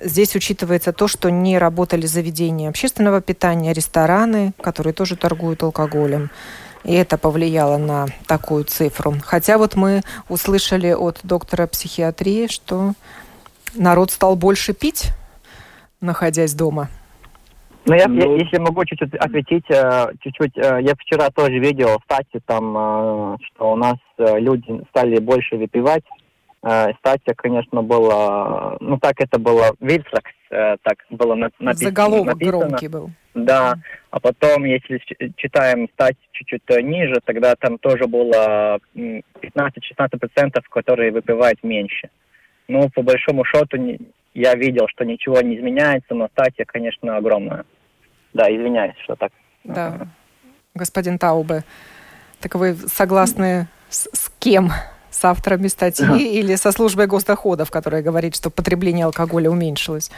Здесь 0.00 0.36
учитывается 0.36 0.92
то, 0.92 1.08
что 1.08 1.30
не 1.30 1.58
работали 1.58 2.06
заведения 2.06 2.68
общественного 2.68 3.20
питания, 3.22 3.72
рестораны, 3.72 4.52
которые 4.60 4.92
тоже 4.92 5.16
торгуют 5.16 5.62
алкоголем. 5.62 6.30
И 6.84 6.92
это 6.92 7.18
повлияло 7.18 7.78
на 7.78 8.06
такую 8.26 8.64
цифру. 8.64 9.16
Хотя 9.24 9.58
вот 9.58 9.74
мы 9.74 10.02
услышали 10.28 10.92
от 10.92 11.18
доктора 11.22 11.66
психиатрии, 11.66 12.46
что 12.46 12.92
народ 13.74 14.12
стал 14.12 14.36
больше 14.36 14.72
пить, 14.72 15.06
находясь 16.00 16.52
дома. 16.52 16.90
Ну, 17.86 17.94
я, 17.94 18.08
ну, 18.08 18.36
я, 18.36 18.42
если 18.42 18.58
могу 18.58 18.84
чуть-чуть 18.84 19.14
ответить, 19.14 19.64
э, 19.70 20.06
чуть-чуть, 20.20 20.56
э, 20.56 20.80
я 20.82 20.94
вчера 20.98 21.30
тоже 21.30 21.58
видел, 21.58 21.98
кстати, 22.00 22.40
там, 22.44 22.76
э, 22.76 23.36
что 23.46 23.72
у 23.72 23.76
нас 23.76 23.96
люди 24.18 24.82
стали 24.90 25.20
больше 25.20 25.56
выпивать, 25.56 26.04
статья, 26.60 27.34
конечно, 27.36 27.82
была, 27.82 28.76
ну 28.80 28.98
так 28.98 29.20
это 29.20 29.38
было, 29.38 29.76
Вильсакс, 29.78 30.32
э, 30.50 30.76
так 30.82 30.96
было 31.10 31.34
написано. 31.36 31.74
Заголовок 31.74 32.34
написано. 32.34 32.58
громкий 32.58 32.88
был. 32.88 33.10
Да, 33.34 33.74
а 34.10 34.18
потом, 34.18 34.64
если 34.64 35.00
читаем 35.36 35.88
стать 35.92 36.16
чуть-чуть 36.32 36.62
ниже, 36.82 37.20
тогда 37.24 37.54
там 37.54 37.78
тоже 37.78 38.06
было 38.06 38.80
15-16%, 38.94 40.60
которые 40.70 41.12
выпивают 41.12 41.62
меньше. 41.62 42.08
Ну, 42.66 42.88
по 42.88 43.02
большому 43.02 43.44
счету, 43.44 43.76
я 44.34 44.54
видел, 44.54 44.88
что 44.88 45.04
ничего 45.04 45.40
не 45.42 45.58
изменяется, 45.58 46.14
но 46.14 46.28
статья, 46.32 46.64
конечно, 46.66 47.16
огромная. 47.16 47.64
Да, 48.36 48.54
извиняюсь, 48.54 48.96
что 49.02 49.16
так. 49.16 49.32
Да, 49.64 50.08
господин 50.74 51.18
Таубе, 51.18 51.64
так 52.40 52.54
вы 52.54 52.74
согласны 52.74 53.66
с, 53.88 54.08
с 54.12 54.30
кем? 54.38 54.70
с 55.08 55.24
авторами 55.24 55.68
статьи 55.68 56.38
или 56.38 56.56
со 56.56 56.72
службой 56.72 57.06
госдоходов, 57.06 57.70
которая 57.70 58.02
говорит, 58.02 58.36
что 58.36 58.50
потребление 58.50 59.06
алкоголя 59.06 59.48
уменьшилось? 59.48 60.10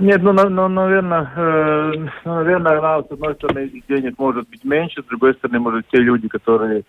Нет, 0.00 0.20
ну, 0.20 0.32
ну 0.32 0.66
наверное, 0.66 1.30
э, 1.36 1.92
ну, 2.24 2.34
наверное, 2.34 3.02
с 3.02 3.12
одной 3.12 3.34
стороны, 3.36 3.70
денег 3.88 4.18
может 4.18 4.48
быть 4.48 4.64
меньше, 4.64 5.02
с 5.02 5.04
другой 5.04 5.34
стороны, 5.34 5.60
может, 5.60 5.86
те 5.92 5.98
люди, 5.98 6.26
которые 6.26 6.82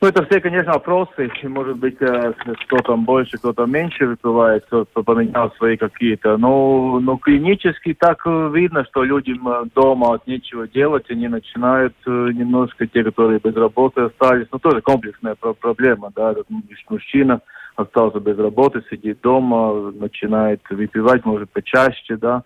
ну, 0.00 0.08
это 0.08 0.24
все, 0.24 0.40
конечно, 0.40 0.72
вопросы. 0.72 1.30
Может 1.42 1.76
быть, 1.76 1.96
э, 2.00 2.32
кто 2.64 2.78
там 2.78 3.04
больше, 3.04 3.36
кто 3.36 3.52
там 3.52 3.70
меньше 3.70 4.06
выпивает, 4.06 4.64
кто 4.64 4.84
поменял 5.02 5.52
свои 5.56 5.76
какие-то. 5.76 6.38
Но, 6.38 7.00
но 7.00 7.16
клинически 7.18 7.94
так 7.94 8.22
э, 8.26 8.50
видно, 8.54 8.84
что 8.86 9.04
людям 9.04 9.46
э, 9.48 9.64
дома 9.74 10.14
от 10.14 10.26
нечего 10.26 10.66
делать, 10.66 11.10
они 11.10 11.28
начинают 11.28 11.94
немножко, 12.06 12.86
те, 12.86 13.04
которые 13.04 13.40
без 13.40 13.54
работы 13.54 14.02
остались, 14.02 14.46
ну, 14.50 14.58
тоже 14.58 14.80
комплексная 14.80 15.34
проблема, 15.34 16.10
да, 16.16 16.32
этот 16.32 16.46
мужчина 16.88 17.40
остался 17.76 18.20
без 18.20 18.38
работы, 18.38 18.82
сидит 18.90 19.20
дома, 19.20 19.92
начинает 19.92 20.60
выпивать, 20.70 21.24
может, 21.24 21.50
почаще, 21.50 22.16
да, 22.16 22.42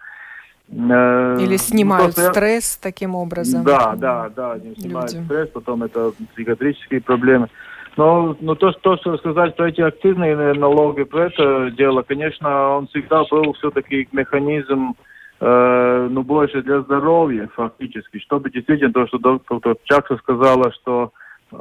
Или 0.69 1.57
снимают 1.57 2.17
ну, 2.17 2.23
стресс 2.31 2.77
таким 2.77 3.15
образом. 3.15 3.65
Да, 3.65 3.95
да, 3.97 4.31
да, 4.35 4.53
они 4.53 4.75
снимают 4.75 5.13
люди. 5.13 5.25
стресс, 5.27 5.49
потом 5.51 5.83
это 5.83 6.13
психиатрические 6.33 7.01
проблемы. 7.01 7.49
Но, 7.97 8.37
но 8.41 8.55
то, 8.55 8.73
то, 8.73 8.97
что 8.97 9.17
сказать 9.19 9.55
про 9.57 9.69
эти 9.69 9.81
активные 9.81 10.55
налоги, 10.55 11.05
про 11.05 11.27
это 11.27 11.71
дело, 11.71 12.03
конечно, 12.03 12.79
он 12.79 12.89
всегда 12.89 13.25
был 13.31 13.53
все-таки 13.53 14.09
механизм, 14.11 14.95
э, 15.41 16.09
ну, 16.11 16.23
больше 16.23 16.63
для 16.63 16.81
здоровья, 16.81 17.49
фактически, 17.55 18.19
чтобы 18.19 18.51
действительно 18.51 18.93
то, 18.93 19.07
что 19.07 19.19
доктор 19.19 19.77
Чакса 19.85 20.17
сказала, 20.17 20.73
что, 20.73 21.13
э, 21.53 21.57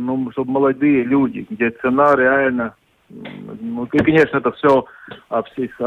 ну, 0.00 0.30
чтобы 0.32 0.50
молодые 0.50 1.04
люди, 1.04 1.46
где 1.48 1.70
цена 1.70 2.16
реально 2.16 2.74
ну, 3.08 3.88
и, 3.92 3.98
конечно, 3.98 4.38
это 4.38 4.52
все, 4.52 4.84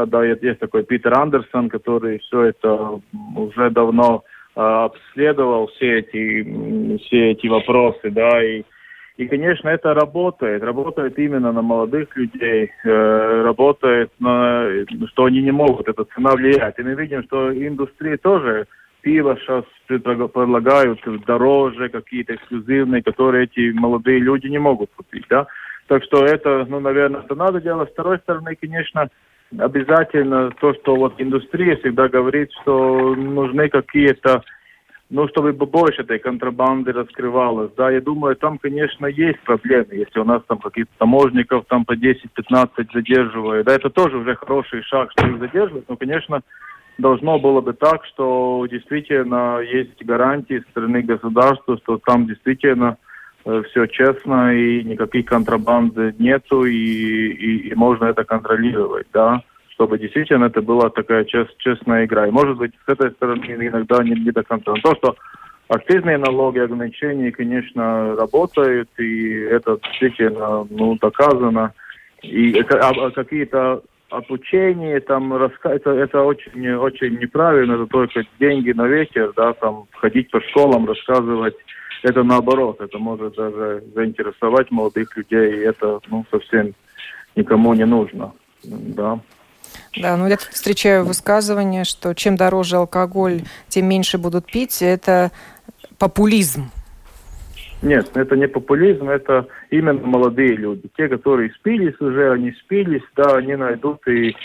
да, 0.06 0.24
есть 0.24 0.58
такой 0.58 0.84
Питер 0.84 1.16
Андерсон, 1.18 1.68
который 1.68 2.18
все 2.18 2.42
это 2.46 3.00
уже 3.36 3.70
давно 3.70 4.24
а, 4.54 4.84
обследовал 4.86 5.68
все 5.68 6.00
эти, 6.00 6.98
все 7.06 7.30
эти 7.30 7.46
вопросы, 7.46 8.10
да, 8.10 8.42
и, 8.44 8.64
и, 9.16 9.28
конечно, 9.28 9.68
это 9.68 9.94
работает, 9.94 10.62
работает 10.62 11.18
именно 11.18 11.52
на 11.52 11.62
молодых 11.62 12.16
людей, 12.16 12.70
э, 12.84 13.42
работает 13.44 14.10
на, 14.18 14.68
что 15.08 15.26
они 15.26 15.42
не 15.42 15.52
могут, 15.52 15.88
эта 15.88 16.04
цена 16.04 16.32
влиять. 16.32 16.78
И 16.78 16.82
мы 16.82 16.94
видим, 16.94 17.22
что 17.24 17.52
индустрия 17.52 18.16
тоже 18.16 18.66
пиво 19.02 19.36
сейчас 19.36 19.64
предлагают 19.86 21.00
дороже, 21.26 21.88
какие-то 21.88 22.34
эксклюзивные, 22.34 23.02
которые 23.02 23.44
эти 23.44 23.70
молодые 23.72 24.18
люди 24.18 24.46
не 24.46 24.58
могут 24.58 24.90
купить, 24.96 25.26
да. 25.28 25.46
Так 25.92 26.04
что 26.04 26.24
это, 26.24 26.64
ну, 26.70 26.80
наверное, 26.80 27.20
это 27.20 27.34
надо 27.34 27.60
делать. 27.60 27.90
С 27.90 27.92
второй 27.92 28.16
стороны, 28.20 28.56
конечно, 28.58 29.10
обязательно 29.58 30.50
то, 30.58 30.72
что 30.72 30.96
вот 30.96 31.16
индустрия 31.18 31.76
всегда 31.76 32.08
говорит, 32.08 32.48
что 32.62 33.14
нужны 33.14 33.68
какие-то 33.68 34.42
ну, 35.10 35.28
чтобы 35.28 35.52
больше 35.52 36.00
этой 36.00 36.18
контрабанды 36.18 36.92
раскрывалось. 36.92 37.72
Да, 37.76 37.90
я 37.90 38.00
думаю, 38.00 38.36
там, 38.36 38.56
конечно, 38.56 39.04
есть 39.04 39.38
проблемы, 39.40 39.88
если 39.90 40.18
у 40.18 40.24
нас 40.24 40.42
там 40.48 40.60
каких-то 40.60 40.90
таможников 40.96 41.66
там 41.68 41.84
по 41.84 41.92
10-15 41.92 42.70
задерживают. 42.94 43.66
Да, 43.66 43.74
это 43.74 43.90
тоже 43.90 44.16
уже 44.16 44.34
хороший 44.36 44.82
шаг, 44.84 45.10
что 45.12 45.26
их 45.26 45.40
задерживают, 45.40 45.86
но, 45.90 45.96
конечно, 45.96 46.40
должно 46.96 47.38
было 47.38 47.60
бы 47.60 47.74
так, 47.74 48.06
что 48.06 48.66
действительно 48.70 49.58
есть 49.58 50.02
гарантии 50.02 50.62
со 50.64 50.70
стороны 50.70 51.02
государства, 51.02 51.76
что 51.82 51.98
там 51.98 52.26
действительно 52.26 52.96
все 53.44 53.86
честно 53.86 54.54
и 54.54 54.84
никаких 54.84 55.26
контрабанды 55.26 56.14
нету 56.18 56.64
и, 56.64 56.74
и, 56.74 57.68
и 57.68 57.74
можно 57.74 58.06
это 58.06 58.24
контролировать, 58.24 59.06
да 59.12 59.42
чтобы 59.82 59.98
действительно 59.98 60.44
это 60.44 60.62
была 60.62 60.90
такая 60.90 61.24
чест, 61.24 61.56
честная 61.58 62.04
игра. 62.04 62.28
И 62.28 62.30
может 62.30 62.56
быть 62.56 62.72
с 62.86 62.88
этой 62.88 63.10
стороны 63.12 63.44
иногда 63.48 64.04
не, 64.04 64.12
не 64.12 64.30
до 64.30 64.44
конца. 64.44 64.72
Но 64.72 64.76
то, 64.76 64.94
что 64.94 65.16
акцизные 65.68 66.18
налоги, 66.18 66.58
ограничения, 66.58 67.32
конечно, 67.32 68.14
работают, 68.16 68.88
и 68.98 69.30
это 69.40 69.78
действительно 69.82 70.66
ну, 70.70 70.96
доказано. 71.00 71.72
И 72.22 72.56
а, 72.60 72.90
а 72.90 73.10
какие-то 73.10 73.82
обучение, 74.10 75.00
там, 75.00 75.34
раска... 75.34 75.70
это, 75.70 75.90
это 75.90 76.22
очень, 76.22 76.70
очень 76.74 77.18
неправильно, 77.18 77.72
это 77.72 77.86
только 77.86 78.22
деньги 78.38 78.70
на 78.72 78.86
ветер, 78.86 79.32
да, 79.34 79.54
там, 79.54 79.86
ходить 79.92 80.30
по 80.30 80.40
школам, 80.42 80.86
рассказывать, 80.86 81.56
это 82.02 82.22
наоборот, 82.22 82.80
это 82.80 82.98
может 82.98 83.34
даже 83.34 83.82
заинтересовать 83.94 84.70
молодых 84.70 85.16
людей, 85.16 85.56
и 85.56 85.64
это, 85.64 86.00
ну, 86.08 86.24
совсем 86.30 86.74
никому 87.36 87.74
не 87.74 87.86
нужно, 87.86 88.32
да. 88.64 89.20
Да, 89.96 90.16
ну 90.16 90.26
я 90.26 90.36
тут 90.36 90.48
встречаю 90.48 91.04
высказывание, 91.04 91.84
что 91.84 92.14
чем 92.14 92.36
дороже 92.36 92.76
алкоголь, 92.76 93.42
тем 93.68 93.88
меньше 93.88 94.18
будут 94.18 94.46
пить. 94.46 94.82
Это 94.82 95.30
популизм. 95.98 96.70
Нет, 97.82 98.10
это 98.14 98.36
не 98.36 98.46
популизм, 98.46 99.08
это 99.08 99.48
именно 99.70 100.06
молодые 100.06 100.54
люди. 100.54 100.88
Те, 100.96 101.08
которые 101.08 101.50
спились 101.50 102.00
уже, 102.00 102.32
они 102.32 102.52
спились, 102.52 103.02
да, 103.16 103.36
они 103.36 103.56
найдут 103.56 104.06
и, 104.06 104.36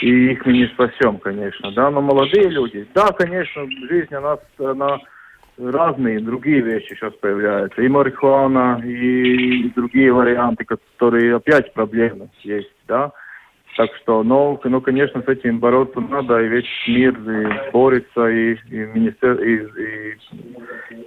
и 0.00 0.32
их 0.32 0.44
мы 0.44 0.52
не 0.52 0.66
спасем, 0.66 1.16
конечно, 1.18 1.72
да, 1.72 1.90
но 1.90 2.02
молодые 2.02 2.50
люди, 2.50 2.86
да, 2.94 3.06
конечно, 3.12 3.66
жизнь 3.88 4.14
у 4.14 4.20
нас, 4.20 4.40
она 4.58 4.98
разные 5.58 6.20
другие 6.20 6.60
вещи 6.60 6.94
сейчас 6.94 7.12
появляются, 7.14 7.82
и 7.82 7.88
марихуана, 7.88 8.80
и, 8.84 9.68
другие 9.74 10.12
варианты, 10.12 10.64
которые 10.64 11.36
опять 11.36 11.72
проблемы 11.74 12.30
есть, 12.42 12.72
да, 12.88 13.12
так 13.76 13.90
что, 14.02 14.22
ну, 14.22 14.60
ну, 14.64 14.80
конечно, 14.82 15.22
с 15.22 15.28
этим 15.28 15.58
бороться 15.58 16.00
надо, 16.00 16.42
и 16.42 16.48
весь 16.48 16.66
мир 16.86 17.18
и 17.18 17.70
борется, 17.72 18.28
и, 18.28 18.54
и 18.68 18.76
министер, 18.76 19.40
и, 19.42 20.16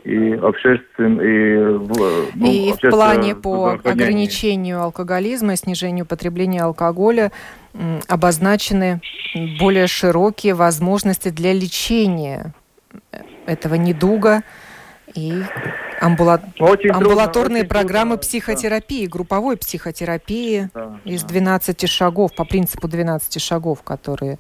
и, 0.04 0.10
и 0.10 0.36
обществен, 0.38 1.22
и, 1.22 1.58
ну, 2.36 2.52
и 2.52 2.74
в 2.74 2.90
плане 2.90 3.36
по 3.36 3.74
ограничению 3.84 4.82
алкоголизма 4.82 5.56
снижению 5.56 6.08
потребления 6.08 6.62
алкоголя 6.62 7.32
обозначены 8.08 9.00
более 9.60 9.86
широкие 9.86 10.56
возможности 10.56 11.30
для 11.30 11.54
лечения 11.54 12.54
этого 13.46 13.76
недуга 13.76 14.44
и 15.14 15.42
амбула... 16.02 16.42
очень 16.60 16.90
амбулаторные 16.90 17.64
трудно, 17.64 17.80
программы 17.80 18.10
трудно, 18.12 18.22
психотерапии, 18.24 19.06
да. 19.06 19.12
групповой 19.12 19.58
психотерапии 19.58 20.70
да, 20.74 21.00
из 21.06 21.24
12 21.24 21.80
да. 21.80 21.88
шагов, 21.88 22.36
по 22.36 22.46
принципу 22.46 22.88
12 22.88 23.42
шагов, 23.42 23.84
которые 23.84 24.38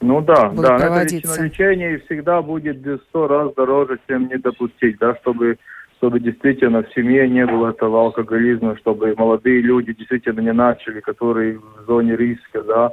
ну 0.00 0.20
да, 0.20 0.50
да, 0.50 0.76
проводиться. 0.76 1.32
это 1.32 1.42
лечение 1.44 2.00
всегда 2.00 2.42
будет 2.42 2.84
в 2.84 2.98
100 3.08 3.28
раз 3.28 3.54
дороже, 3.54 3.98
чем 4.06 4.28
не 4.28 4.36
допустить, 4.36 4.98
да, 4.98 5.16
чтобы 5.16 5.58
чтобы 5.96 6.18
действительно 6.18 6.82
в 6.82 6.90
семье 6.94 7.28
не 7.28 7.44
было 7.44 7.70
этого 7.70 8.00
алкоголизма, 8.00 8.74
чтобы 8.78 9.14
молодые 9.18 9.60
люди 9.60 9.92
действительно 9.92 10.40
не 10.40 10.52
начали, 10.52 11.00
которые 11.00 11.58
в 11.58 11.84
зоне 11.86 12.16
риска, 12.16 12.62
да, 12.62 12.92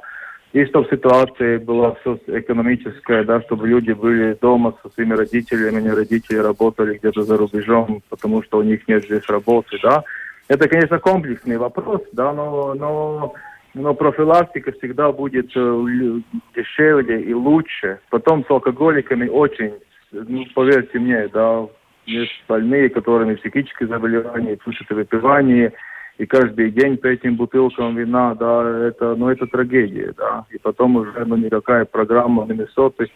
и 0.53 0.65
чтобы 0.65 0.87
ситуация 0.89 1.59
была 1.59 1.95
все 1.95 2.19
экономическая, 2.27 3.23
да, 3.23 3.41
чтобы 3.41 3.67
люди 3.67 3.91
были 3.91 4.37
дома 4.39 4.73
со 4.81 4.89
своими 4.89 5.13
родителями, 5.13 5.81
не 5.81 5.89
родители 5.89 6.37
работали 6.37 6.97
где-то 6.97 7.23
за 7.23 7.37
рубежом, 7.37 8.01
потому 8.09 8.41
что 8.43 8.59
у 8.59 8.63
них 8.63 8.87
нет 8.87 9.03
здесь 9.05 9.27
работы, 9.27 9.77
да. 9.83 10.03
Это, 10.47 10.69
конечно, 10.69 10.99
комплексный 10.99 11.57
вопрос, 11.57 12.01
да, 12.13 12.31
но, 12.31 12.73
но, 12.73 13.33
но 13.73 13.93
профилактика 13.93 14.71
всегда 14.71 15.11
будет 15.11 15.51
э, 15.55 16.21
дешевле 16.55 17.21
и 17.21 17.33
лучше. 17.33 17.99
Потом 18.09 18.45
с 18.45 18.49
алкоголиками 18.49 19.27
очень, 19.27 19.73
ну, 20.13 20.45
поверьте 20.55 20.97
мне, 20.99 21.27
да, 21.27 21.67
есть 22.05 22.43
больные, 22.47 22.89
которыми 22.89 23.35
психические 23.35 23.89
заболевания, 23.89 24.53
это 24.53 24.95
выпивание– 24.95 25.73
и 26.18 26.26
каждый 26.26 26.72
день 26.72 26.97
по 26.97 27.07
этим 27.07 27.36
бутылкам 27.36 27.95
вина, 27.95 28.34
да, 28.36 28.88
это, 28.88 29.15
ну, 29.15 29.30
это 29.30 29.45
трагедия, 29.47 30.13
да. 30.18 30.45
И 30.49 30.57
потом 30.57 30.95
уже, 30.95 31.26
ну, 31.26 31.36
никакая 31.36 31.86
программа 31.86 32.45
Миннесоты, 32.45 33.07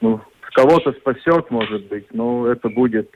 ну, 0.00 0.20
кого-то 0.54 0.92
спасет, 0.92 1.50
может 1.50 1.86
быть, 1.88 2.06
но 2.12 2.46
это 2.46 2.68
будет 2.68 3.10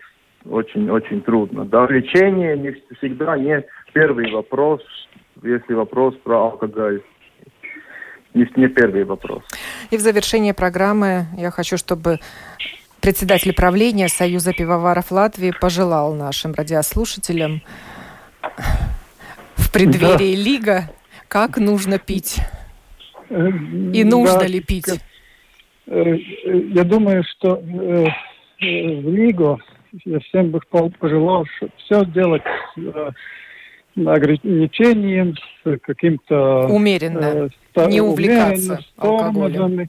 очень-очень 0.48 1.22
трудно. 1.22 1.64
Да, 1.64 1.86
лечение 1.86 2.56
не 2.56 2.76
всегда 2.96 3.38
не 3.38 3.64
первый 3.92 4.30
вопрос, 4.32 4.82
если 5.42 5.74
вопрос 5.74 6.14
про 6.24 6.50
алкоголь. 6.50 7.02
Не, 8.34 8.48
не 8.56 8.68
первый 8.68 9.04
вопрос. 9.04 9.42
И 9.90 9.96
в 9.96 10.00
завершение 10.00 10.54
программы 10.54 11.26
я 11.36 11.50
хочу, 11.50 11.76
чтобы 11.76 12.18
председатель 13.00 13.54
правления 13.54 14.08
Союза 14.08 14.52
пивоваров 14.52 15.10
Латвии 15.10 15.52
пожелал 15.58 16.14
нашим 16.14 16.52
радиослушателям 16.52 17.62
в 19.70 19.72
преддверии 19.72 20.34
да. 20.34 20.42
лига, 20.42 20.90
как 21.28 21.56
нужно 21.56 21.98
пить? 21.98 22.38
Э, 23.28 23.50
И 23.92 24.02
нужно 24.02 24.40
да, 24.40 24.46
ли 24.48 24.60
пить? 24.60 25.00
Э, 25.86 26.16
я 26.74 26.82
думаю, 26.82 27.22
что 27.22 27.56
э, 27.56 28.06
в 28.60 29.14
лигу 29.14 29.60
я 30.04 30.18
всем 30.20 30.50
бы 30.50 30.60
пожелал 30.98 31.46
все 31.76 32.04
делать 32.04 32.42
ограничением, 33.96 35.36
с 35.64 35.78
каким-то... 35.82 36.66
Умеренно, 36.66 37.48
не 37.86 38.00
увлекаться 38.00 38.80
алкоголем. 38.96 39.88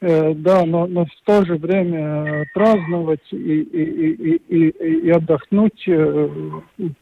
Э, 0.00 0.32
да, 0.32 0.64
но, 0.64 0.86
но 0.86 1.06
в 1.06 1.10
то 1.24 1.44
же 1.44 1.56
время 1.56 2.42
э, 2.42 2.44
праздновать 2.54 3.26
и, 3.32 3.36
и, 3.36 4.12
и, 4.12 4.36
и, 4.48 4.68
и 5.06 5.10
отдохнуть 5.10 5.88
э, 5.88 6.28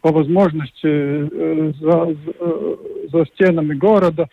по 0.00 0.12
возможности 0.12 1.74
за, 1.78 2.16
за, 3.12 3.26
стенами 3.34 3.74
города. 3.74 4.28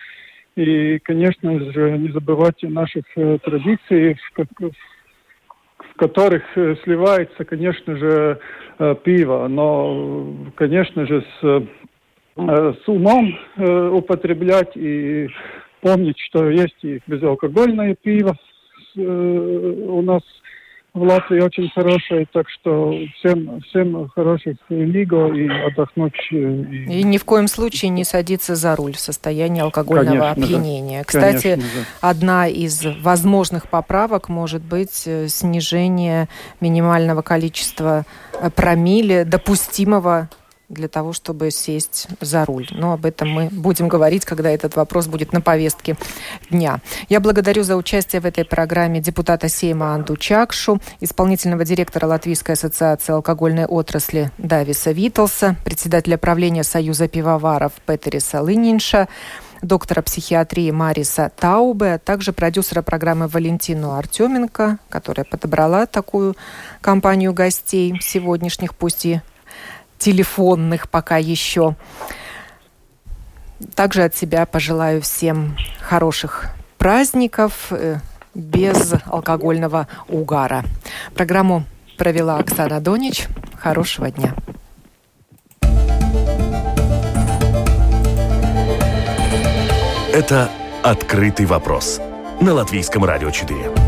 И, 0.56 0.98
конечно 1.00 1.60
же, 1.74 1.98
не 1.98 2.10
забывать 2.10 2.64
о 2.64 2.70
наших 2.70 3.04
традиций, 3.16 4.14
в, 4.14 4.72
в 5.80 5.96
которых 5.98 6.44
сливается, 6.54 7.44
конечно 7.44 7.98
же, 7.98 8.40
пиво. 9.04 9.48
Но, 9.48 10.36
конечно 10.56 11.08
же, 11.08 11.26
с, 11.42 11.68
с 12.38 12.88
умом 12.88 13.36
употреблять 13.58 14.78
и 14.78 15.28
помнить, 15.82 16.20
что 16.20 16.50
есть 16.52 16.84
и 16.84 17.02
безалкогольное 17.08 17.96
пиво, 17.96 18.38
Э, 18.98 19.02
у 19.02 20.02
нас 20.02 20.22
в 20.94 21.02
Латвии 21.02 21.40
очень 21.40 21.72
хорошая, 21.74 22.28
так 22.32 22.48
что 22.50 22.94
всем, 23.18 23.62
всем 23.62 24.10
хороших 24.10 24.58
лигу 24.70 25.34
и 25.34 25.50
отдохнуть. 25.50 26.14
Э, 26.32 26.36
и... 26.36 27.00
и 27.00 27.04
ни 27.04 27.18
в 27.18 27.26
коем 27.26 27.48
случае 27.48 27.90
не 27.90 28.04
садиться 28.04 28.56
за 28.56 28.76
руль 28.76 28.94
в 28.94 29.00
состоянии 29.00 29.62
алкогольного 29.62 30.34
Конечно, 30.34 30.44
опьянения. 30.44 31.00
Да. 31.00 31.06
Кстати, 31.06 31.50
Конечно, 31.56 31.70
да. 32.02 32.10
одна 32.10 32.48
из 32.48 32.86
возможных 33.02 33.68
поправок 33.68 34.30
может 34.30 34.62
быть 34.62 35.04
э, 35.08 35.28
снижение 35.30 36.30
минимального 36.62 37.24
количества 37.24 38.06
промилле 38.56 39.26
допустимого 39.26 40.30
для 40.70 40.88
того, 40.88 41.14
чтобы 41.14 41.52
сесть 41.52 42.08
за 42.20 42.46
руль. 42.46 42.68
Но 42.72 42.94
об 42.94 43.06
этом 43.06 43.30
мы 43.30 43.50
будем 43.52 43.88
говорить, 43.88 44.26
когда 44.26 44.50
этот 44.50 44.76
вопрос 44.76 45.08
будет 45.08 45.34
на 45.34 45.42
повестке 45.42 45.96
дня. 46.50 46.80
Я 47.10 47.20
благодарю 47.20 47.64
за 47.64 47.76
участие 47.76 48.22
в 48.22 48.26
этой 48.26 48.46
программе 48.46 49.00
депутата 49.00 49.50
Сейма 49.50 49.94
Анду 49.94 50.18
Чакшу, 50.18 50.80
исполнительного 51.00 51.66
директора 51.66 52.08
Латвийской 52.08 52.54
ассоциации 52.54 53.14
алкогольной 53.14 53.66
отрасли 53.66 54.32
Дависа 54.38 54.92
Витлса, 54.92 55.56
председателя 55.64 56.18
правления 56.18 56.64
Союза 56.64 57.08
пивоваров 57.08 57.74
Петериса 57.86 58.42
Лынинша, 58.42 59.08
доктора 59.62 60.02
психиатрии 60.02 60.72
Мариса 60.72 61.32
Таубе, 61.36 61.94
а 61.94 62.00
также 62.00 62.34
продюсера 62.34 62.82
программы 62.82 63.28
Валентину 63.28 63.94
Артеменко, 63.94 64.80
которая 64.90 65.26
подобрала 65.26 65.86
такую 65.86 66.36
компанию 66.82 67.34
гостей 67.34 67.98
сегодняшних, 68.02 68.76
пусть 68.76 69.06
и 69.06 69.22
телефонных 70.04 70.90
пока 70.90 71.18
еще. 71.18 71.76
Также 73.76 74.04
от 74.04 74.16
себя 74.16 74.46
пожелаю 74.46 75.02
всем 75.02 75.56
хороших 75.80 76.50
праздников 76.78 77.72
э, 77.72 78.00
без 78.34 78.94
алкогольного 79.06 79.88
угара. 80.10 80.66
Программу 81.16 81.64
провела 81.98 82.38
Оксана 82.38 82.82
Донич. 82.82 83.28
Хорошего 83.58 84.12
дня. 84.12 84.36
Это 90.12 90.50
«Открытый 90.84 91.46
вопрос» 91.46 92.02
на 92.42 92.54
Латвийском 92.54 93.06
радио 93.06 93.32
4. 93.32 93.83